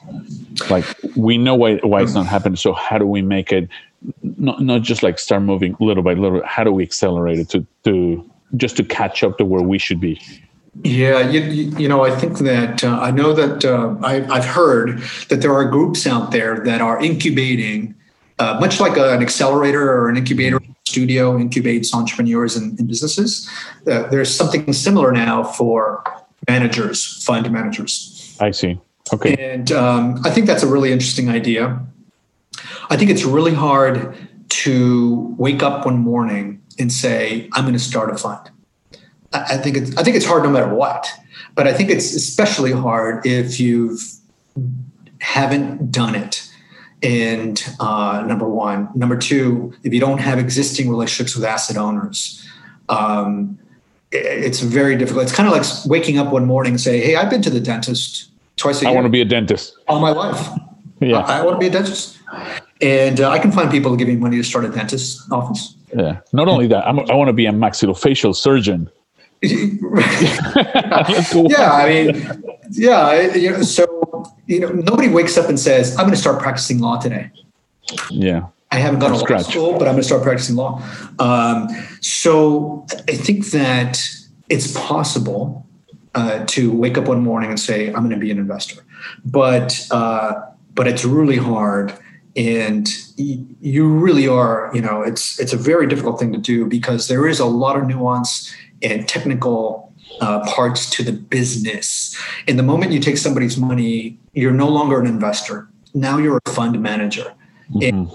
[0.71, 0.85] Like
[1.17, 2.57] we know why why it's not happening.
[2.57, 3.69] So how do we make it
[4.23, 6.43] not not just like start moving little by little?
[6.45, 10.01] How do we accelerate it to to just to catch up to where we should
[10.01, 10.21] be?
[10.85, 11.41] Yeah, you,
[11.77, 15.53] you know, I think that uh, I know that uh, I, I've heard that there
[15.53, 17.97] are groups out there that are incubating,
[18.39, 23.49] uh, much like a, an accelerator or an incubator studio incubates entrepreneurs and, and businesses.
[23.87, 26.03] Uh, there's something similar now for
[26.49, 28.37] managers, fund managers.
[28.41, 28.81] I see.
[29.13, 29.37] Okay.
[29.39, 31.81] And um, I think that's a really interesting idea.
[32.91, 34.17] I think it's really hard
[34.49, 38.51] to wake up one morning and say, I'm going to start a fund.
[39.33, 41.07] I think it's I think it's hard no matter what,
[41.55, 43.99] but I think it's especially hard if you
[45.21, 46.48] haven't done it.
[47.03, 52.45] And uh, number one, number two, if you don't have existing relationships with asset owners,
[52.89, 53.59] um,
[54.11, 55.25] it's very difficult.
[55.25, 57.61] It's kind of like waking up one morning and say, "Hey, I've been to the
[57.61, 58.91] dentist twice a I year.
[58.91, 60.49] I want to be a dentist all my life.
[61.01, 61.19] Yeah.
[61.19, 62.19] I, I want to be a dentist."
[62.81, 65.75] And uh, I can find people to give me money to start a dentist office.
[65.97, 66.21] Yeah.
[66.33, 68.91] Not only that, I'm, I want to be a maxillofacial surgeon.
[69.43, 69.69] yeah,
[71.73, 73.35] I mean, yeah.
[73.35, 73.98] You know, so
[74.47, 77.31] you know, nobody wakes up and says, "I'm going to start practicing law today."
[78.11, 78.47] Yeah.
[78.71, 80.83] I haven't gone to law school, but I'm going to start practicing law.
[81.19, 81.69] Um,
[82.03, 83.99] so I think that
[84.51, 85.67] it's possible
[86.15, 88.83] uh, to wake up one morning and say, "I'm going to be an investor,"
[89.25, 90.35] but uh,
[90.75, 91.95] but it's really hard,
[92.37, 94.71] and you really are.
[94.75, 97.79] You know, it's it's a very difficult thing to do because there is a lot
[97.79, 99.88] of nuance and technical
[100.21, 102.17] uh, parts to the business.
[102.47, 105.69] In the moment you take somebody's money, you're no longer an investor.
[105.95, 107.33] Now you're a fund manager.
[107.83, 108.09] And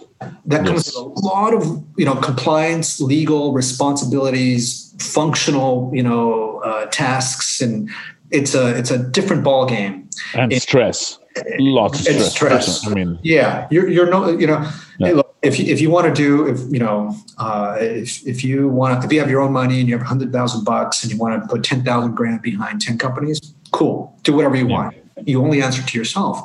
[0.46, 0.96] that comes Yes.
[0.96, 7.90] with a lot of you know compliance, legal responsibilities, functional you know uh, tasks, and
[8.32, 10.10] it's a it's a different ball game.
[10.34, 11.20] And It- stress.
[11.60, 12.32] Lots of stress.
[12.32, 12.88] stress.
[12.88, 14.60] I mean, Yeah, you're you're no you know.
[15.00, 15.08] Yeah.
[15.08, 18.44] Hey, look, if you, if you want to do if you know uh, if if
[18.44, 20.64] you want to if you have your own money and you have a hundred thousand
[20.64, 23.40] bucks and you want to put ten thousand grand behind ten companies,
[23.72, 24.18] cool.
[24.24, 24.74] Do whatever you Yeah.
[24.74, 24.96] want.
[25.26, 26.42] You only answer to yourself.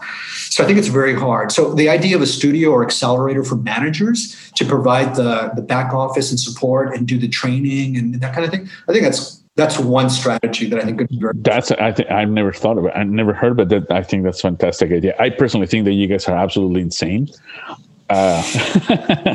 [0.50, 1.50] So I think it's very hard.
[1.52, 5.92] So the idea of a studio or accelerator for managers to provide the the back
[5.92, 8.68] office and support and do the training and that kind of thing.
[8.88, 12.08] I think that's that's one strategy that I think could be very that's I think
[12.10, 12.92] I've never thought of it.
[12.94, 13.68] I've never heard it.
[13.68, 15.16] That I think that's a fantastic idea.
[15.18, 17.28] I personally think that you guys are absolutely insane.
[18.08, 18.40] Uh,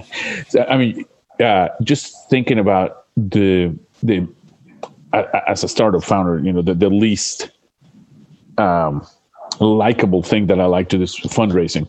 [0.70, 1.06] I mean,
[1.42, 4.26] uh, just thinking about the the
[5.12, 7.52] a- as a startup founder, you know, the, the least
[8.58, 9.06] um,
[9.60, 11.88] likable thing that I like to do is fundraising.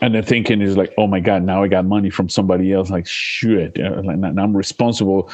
[0.00, 2.88] And the thinking is like, oh my God, now I got money from somebody else.
[2.88, 5.30] Like, shit, uh, now I'm responsible.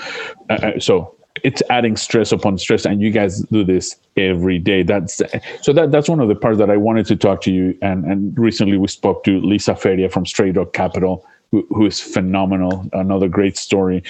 [0.49, 4.83] Uh, uh, so it's adding stress upon stress, and you guys do this every day.
[4.83, 5.21] That's
[5.63, 7.77] so that that's one of the parts that I wanted to talk to you.
[7.83, 12.01] And and recently we spoke to Lisa Feria from Stray Dog Capital, who, who is
[12.01, 12.89] phenomenal.
[12.93, 14.03] Another great story.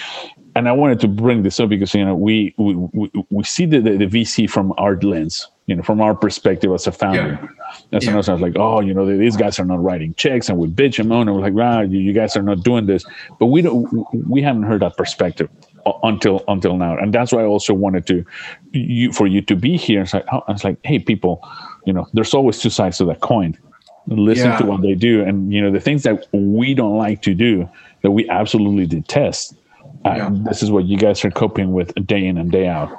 [0.57, 3.65] And I wanted to bring this up because you know we we we, we see
[3.67, 7.41] the, the the VC from our lens, you know, from our perspective as a founder.
[7.91, 8.13] That's Yeah.
[8.13, 8.31] another.
[8.33, 10.99] I was like, oh, you know, these guys are not writing checks, and we bitch
[10.99, 13.05] them on, and we're like, wow, you, you guys are not doing this.
[13.41, 13.89] But we don't.
[14.29, 15.49] We haven't heard that perspective
[16.03, 18.25] until until now, and that's why I also wanted to
[18.73, 20.03] you for you to be here.
[20.03, 21.47] It's like, I was like, hey, people,
[21.87, 23.57] you know, there's always two sides to that coin.
[24.07, 24.59] Listen Yeah.
[24.59, 27.69] to what they do, and you know, the things that we don't like to do
[28.03, 29.55] that we absolutely detest.
[30.05, 30.31] Uh, Yeah.
[30.33, 32.91] This is what you guys are coping with day in and day out.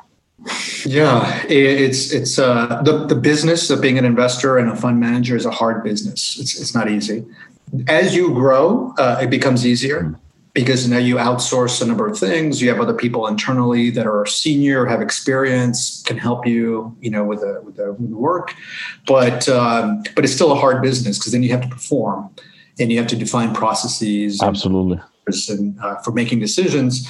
[0.85, 5.35] Yeah, it's it's uh, the the business of being an investor and a fund manager
[5.35, 6.37] is a hard business.
[6.39, 7.25] It's it's not easy.
[7.87, 10.15] As you grow, uh, it becomes easier
[10.55, 12.61] because now you outsource a number of things.
[12.61, 17.25] You have other people internally that are senior, have experience, can help you, you know,
[17.25, 18.55] with the with the, with the work.
[19.05, 22.33] But um, but it's still a hard business because then you have to perform
[22.79, 24.41] and you have to define processes.
[24.41, 24.99] Absolutely.
[25.49, 27.07] and uh, for making decisions.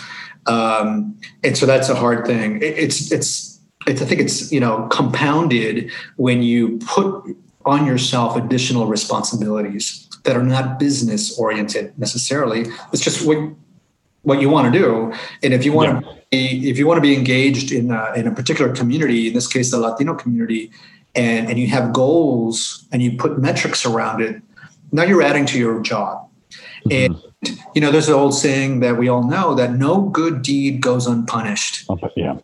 [0.48, 2.58] Um, and so that's a hard thing.
[2.58, 7.24] It, it's it's it's I think it's you know compounded when you put
[7.66, 12.66] on yourself additional responsibilities that are not business oriented necessarily.
[12.92, 13.38] It's just what
[14.24, 15.14] what you want to do,
[15.44, 18.26] and if you want to be, if you want to be engaged in a, in
[18.26, 20.72] a particular community, in this case the Latino community,
[21.14, 24.42] and and you have goals and you put metrics around it,
[24.92, 26.28] now you're adding to your job.
[26.88, 27.14] Mm-hmm.
[27.14, 27.22] And
[27.76, 31.06] you know, there's an old saying that we all know that no good deed goes
[31.06, 32.38] unpunished, yeah.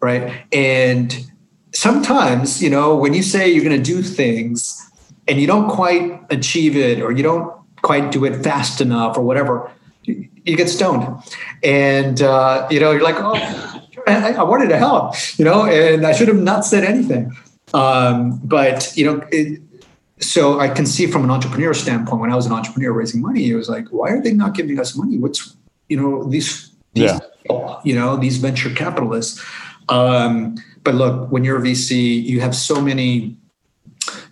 [0.00, 0.44] right?
[0.52, 1.30] And
[1.72, 4.88] sometimes, you know, when you say you're going to do things
[5.28, 7.52] and you don't quite achieve it or you don't
[7.82, 9.70] quite do it fast enough or whatever,
[10.04, 11.22] you, you get stoned.
[11.62, 13.34] And, uh, you know, you're like, oh,
[14.06, 17.34] I, I wanted to help, you know, and I should have not said anything.
[17.72, 19.60] Um, but you know, it,
[20.20, 23.50] so I can see from an entrepreneur standpoint, when I was an entrepreneur raising money,
[23.50, 25.18] it was like, why are they not giving us money?
[25.18, 25.56] What's
[25.88, 27.10] you know these, these
[27.50, 27.80] Yeah.
[27.84, 29.44] you know these venture capitalists.
[29.88, 33.36] Um, but look, when you're a VC, you have so many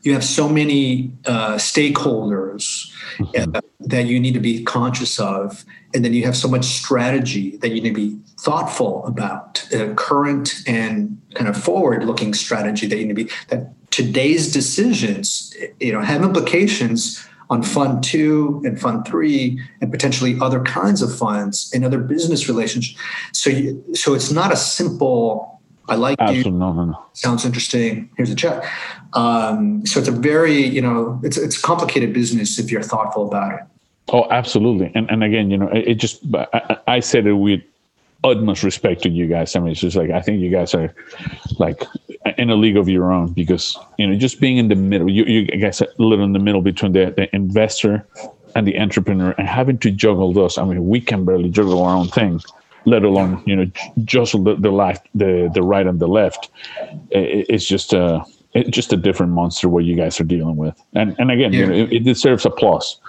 [0.02, 2.90] you have so many uh, stakeholders
[3.36, 7.56] uh, that you need to be conscious of and then you have so much strategy
[7.58, 12.86] that you need to be thoughtful about uh, current and kind of forward looking strategy
[12.86, 18.62] that you need to be that today's decisions you know have implications on fund two
[18.64, 22.98] and fund three and potentially other kinds of funds and other business relationships.
[23.32, 25.51] So you, so it's not a simple
[25.88, 27.04] i like you No, no, no.
[27.12, 28.08] sounds interesting.
[28.16, 28.64] Here's a check.
[29.14, 33.26] Um, so it's a very, you know, it's it's a complicated business if you're thoughtful
[33.28, 33.60] about it.
[34.08, 34.90] Oh, absolutely.
[34.94, 37.60] And and again, you know, it, it just I, I- said it with
[38.24, 39.56] utmost respect to you guys.
[39.56, 40.94] I mean, it's just like I think you guys are
[41.58, 41.82] like
[42.38, 45.10] in a league of your own because you know just being in the middle.
[45.10, 48.06] You you guys live in the middle between the, the investor
[48.54, 50.58] and the entrepreneur and having to juggle those.
[50.58, 52.40] I mean, we can barely juggle our own thing,
[52.84, 53.66] let alone you know
[54.04, 56.50] just the, the left, the the right and the left.
[57.10, 58.24] It, it's just a
[58.54, 60.80] it's just a different monster what you guys are dealing with.
[60.94, 63.00] And and again, you know, it, it deserves applause.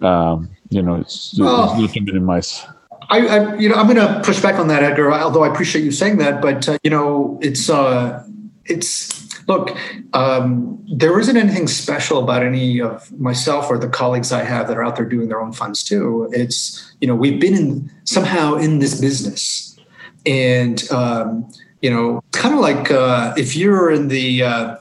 [0.00, 2.66] Um, you know, it's, Well- it's minimize.
[3.10, 5.12] I, I you know, I'm going to push back on that, Edgar.
[5.12, 8.24] Although I appreciate you saying that, but uh, you know, it's uh,
[8.64, 9.76] it's look,
[10.12, 14.76] um, there isn't anything special about any of myself or the colleagues I have that
[14.76, 16.28] are out there doing their own funds too.
[16.32, 19.78] It's you know, we've been in somehow in this business,
[20.26, 21.48] and um,
[21.80, 24.76] you know, kind of like uh, if you're in the uh,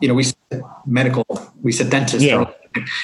[0.00, 1.24] you know, we said medical,
[1.62, 2.24] we said dentist.
[2.24, 2.36] Yeah.
[2.36, 2.54] or-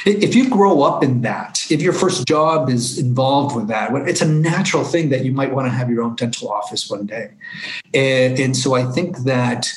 [0.04, 4.20] if you grow up in that, if your first job is involved with that, it's
[4.20, 7.30] a natural thing that you might want to have your own dental office one day.
[7.94, 9.72] And, and so I think that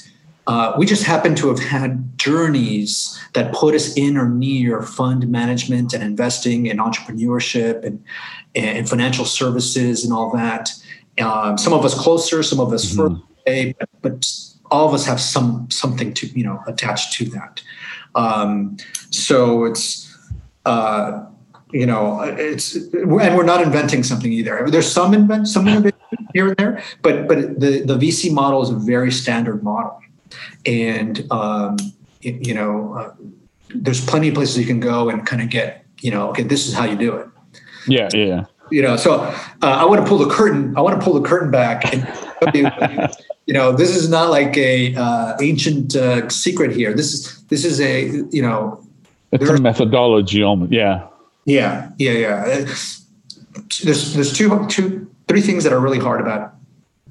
[0.47, 5.27] uh, we just happen to have had journeys that put us in or near fund
[5.27, 8.03] management and investing and entrepreneurship and,
[8.53, 10.71] and financial services and all that.
[11.19, 13.17] Um, some of us closer, some of us further
[13.47, 14.31] away, but, but
[14.71, 17.61] all of us have some something to you know attached to that.
[18.15, 18.77] Um,
[19.11, 20.13] so it's
[20.65, 21.25] uh,
[21.71, 24.69] you know it's and we're not inventing something either.
[24.69, 25.97] There's some invent some innovation
[26.33, 30.01] here and there, but but the the VC model is a very standard model,
[30.65, 31.77] and um,
[32.23, 33.13] y- you know uh,
[33.73, 36.67] there's plenty of places you can go and kind of get you know okay this
[36.67, 37.27] is how you do it
[37.87, 41.03] Yeah, yeah, you know so uh, i want to pull the curtain i want to
[41.03, 42.07] pull the curtain back and
[42.55, 42.69] you,
[43.45, 47.63] you know this is not like a uh, ancient uh, secret here this is this
[47.65, 48.81] is a you know
[49.31, 50.71] It's a methodology almost.
[50.71, 51.07] Yeah.
[51.45, 52.65] yeah yeah yeah
[53.83, 56.53] there's there's two two three things that are really hard about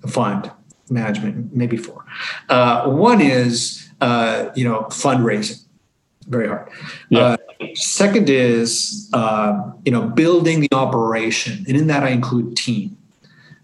[0.02, 0.50] a fund
[0.90, 2.04] management maybe four.
[2.48, 5.60] Uh, one is uh, you know fundraising
[6.28, 6.70] very hard.
[7.10, 7.20] Yeah.
[7.20, 7.36] uh,
[7.74, 12.96] second is uh, you know building the operation and in that i include team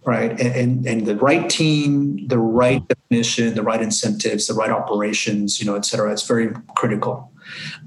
[0.04, 0.30] right?
[0.40, 5.60] And, and and the right team the right definition the right incentives the right operations
[5.60, 7.30] you know et cetera it's very critical.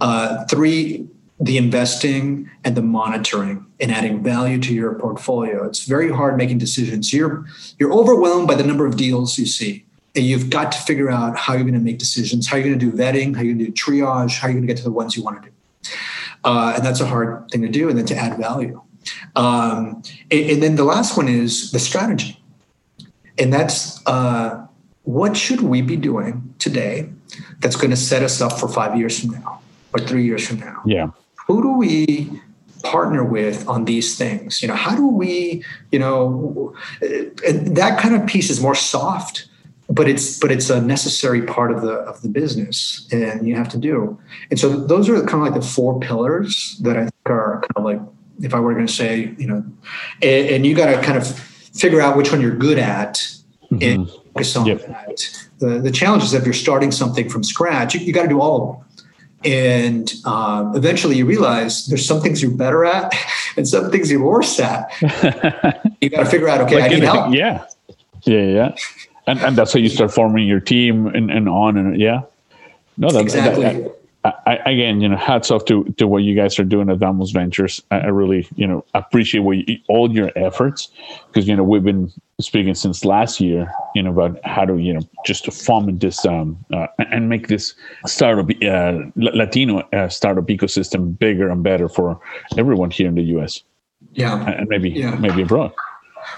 [0.02, 1.08] Uh, three
[1.40, 5.66] the investing and the monitoring and adding value to your portfolio.
[5.66, 7.12] It's very hard making decisions.
[7.12, 7.46] You're
[7.80, 11.38] you're overwhelmed by the number of deals you see and you've got to figure out
[11.38, 13.66] how you're going to make decisions how you're going to do vetting how you're going
[13.66, 15.56] to do triage how you're going to get to the ones you want to do.
[16.44, 18.82] Uh, and that's a hard thing to do and then to add value.
[19.36, 22.40] Um, and, and then the last one is the strategy.
[23.38, 24.66] And that's uh,
[25.04, 27.10] what should we be doing today
[27.60, 29.62] that's going to set us up for five years from now
[29.94, 30.82] or three years from now?
[30.86, 31.08] Yeah.
[31.48, 32.42] Who do we
[32.84, 34.62] partner with on these things?
[34.62, 39.48] You know how do we you know that kind of piece is more soft
[39.90, 43.70] but it's but it's a necessary part of the of the business and you have
[43.70, 44.20] to do.
[44.50, 47.78] And so those are kind of like the four pillars that i think are kind
[47.78, 48.02] of like
[48.42, 49.64] if i were going to say you know
[50.22, 53.22] and, and you got to kind of figure out which one you're good at
[53.70, 54.32] and mm-hmm.
[54.34, 54.88] focus on Yep.
[54.88, 55.48] that.
[55.60, 58.40] The the challenge is if you're starting something from scratch you, you got to do
[58.40, 58.86] all of them
[59.46, 63.14] and um, eventually you realize there's some things you're better at
[63.58, 64.92] and some things you're worse at.
[66.02, 67.04] you got to figure out, okay, I need anything.
[67.04, 67.34] help.
[67.34, 67.66] Yeah.
[68.24, 68.76] Yeah, yeah.
[69.28, 72.22] And and that's how you start forming your team and, and on and yeah.
[72.98, 73.64] No, that, Exactly.
[73.64, 76.64] that- that- I, I, again, you know, hats off to, to what you guys are
[76.64, 77.82] doing at Vamos Ventures.
[77.92, 80.90] I, I really, you know, appreciate what you, all your efforts
[81.28, 84.94] because you know we've been speaking since last year, you know, about how to you
[84.94, 87.74] know just to foment this um uh, and make this
[88.06, 92.20] startup uh, Latino uh, startup ecosystem bigger and better for
[92.58, 93.64] everyone here in the U.S.
[94.14, 94.44] Yeah.
[94.50, 95.16] and maybe Yeah.
[95.16, 95.74] maybe abroad.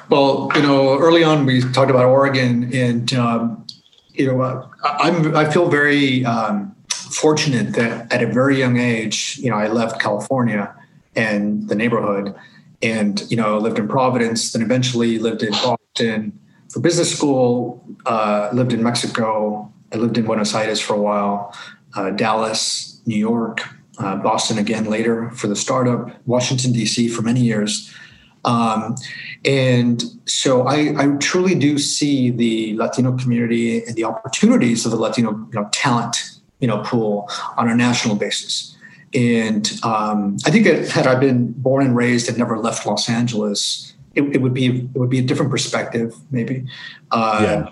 [0.09, 3.65] Well, you know, early on we talked about Oregon, and um,
[4.13, 6.74] you know, uh, I'm I feel very um,
[7.13, 10.73] fortunate that at a very young age, you know, I left California
[11.15, 12.35] and the neighborhood,
[12.81, 16.37] and you know, lived in Providence, then eventually lived in Boston
[16.69, 17.83] for business school.
[18.05, 19.71] Uh, lived in Mexico.
[19.93, 21.55] I lived in Buenos Aires for a while,
[21.95, 23.61] uh, Dallas, New York,
[23.97, 27.07] uh, Boston again later for the startup, Washington D.C.
[27.07, 27.93] for many years.
[28.43, 28.95] Um,
[29.43, 34.97] and so I, I, truly do see the Latino community and the opportunities of the
[34.97, 36.34] Latino you know, talent
[36.65, 38.75] you know, pool on a national basis.
[39.13, 43.07] And um, I think that had I been born and raised and never left Los
[43.07, 46.65] Angeles, it, it would be it would be a different perspective, maybe.
[47.11, 47.71] Uh, yeah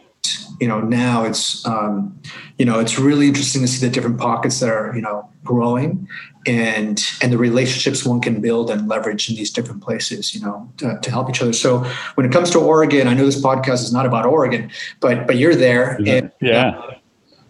[0.60, 2.18] you know now it's um,
[2.58, 6.08] you know it's really interesting to see the different pockets that are you know growing
[6.46, 10.72] and and the relationships one can build and leverage in these different places you know
[10.78, 11.80] to, to help each other so
[12.16, 14.70] when it comes to oregon i know this podcast is not about oregon
[15.00, 16.82] but but you're there and, yeah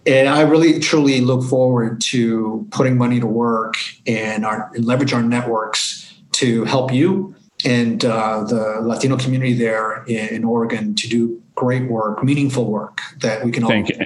[0.05, 3.75] and I really truly look forward to putting money to work
[4.05, 7.35] and, our, and leverage our networks to help you
[7.65, 12.99] and uh, the Latino community there in, in, Oregon to do great work, meaningful work
[13.21, 13.97] that we can Thank all.
[13.99, 14.02] You.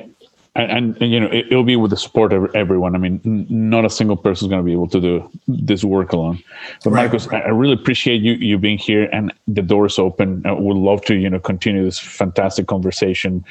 [0.58, 2.96] And, and, you know it, will be with the support of everyone.
[2.96, 5.84] I mean, n- not a single person is going to be able to do this
[5.84, 6.44] work alone.
[6.84, 7.04] But right.
[7.04, 10.42] Marcos, I, I really appreciate you you being here, and the doors open.
[10.46, 13.46] I would love to you know continue this fantastic conversation.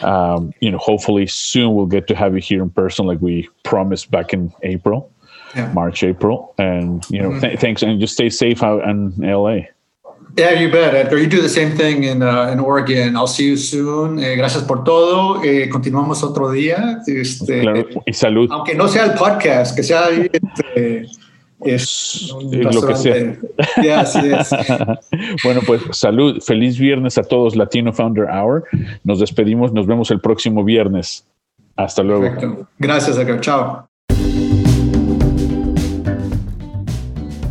[0.00, 3.48] Um, you know, hopefully soon we'll get to have you here in person, like we
[3.62, 5.12] promised back in April
[5.54, 5.72] yeah.
[5.72, 7.40] March, April, and you know, mm-hmm.
[7.40, 9.60] th- thanks, and just stay safe out in LA.
[10.38, 11.18] Yeah, you bet, Edgar.
[11.18, 13.16] You do the same thing in, uh, in Oregon.
[13.16, 14.22] I'll see you soon.
[14.22, 15.42] Eh, gracias por todo.
[15.42, 17.00] Eh, continuamos otro día.
[17.08, 17.84] Este, claro.
[18.06, 18.48] Y salud.
[18.52, 21.06] Aunque no sea el podcast, que sea este,
[21.60, 23.36] es lo que sea.
[23.82, 24.50] Yeah, así es.
[25.42, 26.40] bueno, pues salud.
[26.40, 28.64] Feliz viernes a todos, Latino Founder Hour.
[29.02, 29.72] Nos despedimos.
[29.72, 31.26] Nos vemos el próximo viernes.
[31.74, 32.22] Hasta luego.
[32.22, 32.68] Perfecto.
[32.78, 33.40] Gracias, Edgar.
[33.40, 33.87] Chao.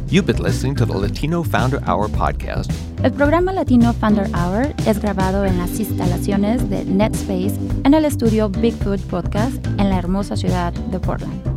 [0.09, 2.71] You've been listening to the Latino Founder Hour podcast.
[3.03, 8.47] El programa Latino Founder Hour es grabado en las instalaciones de NedSpace en el estudio
[8.47, 11.56] Bigfoot Podcast en la hermosa ciudad de Portland.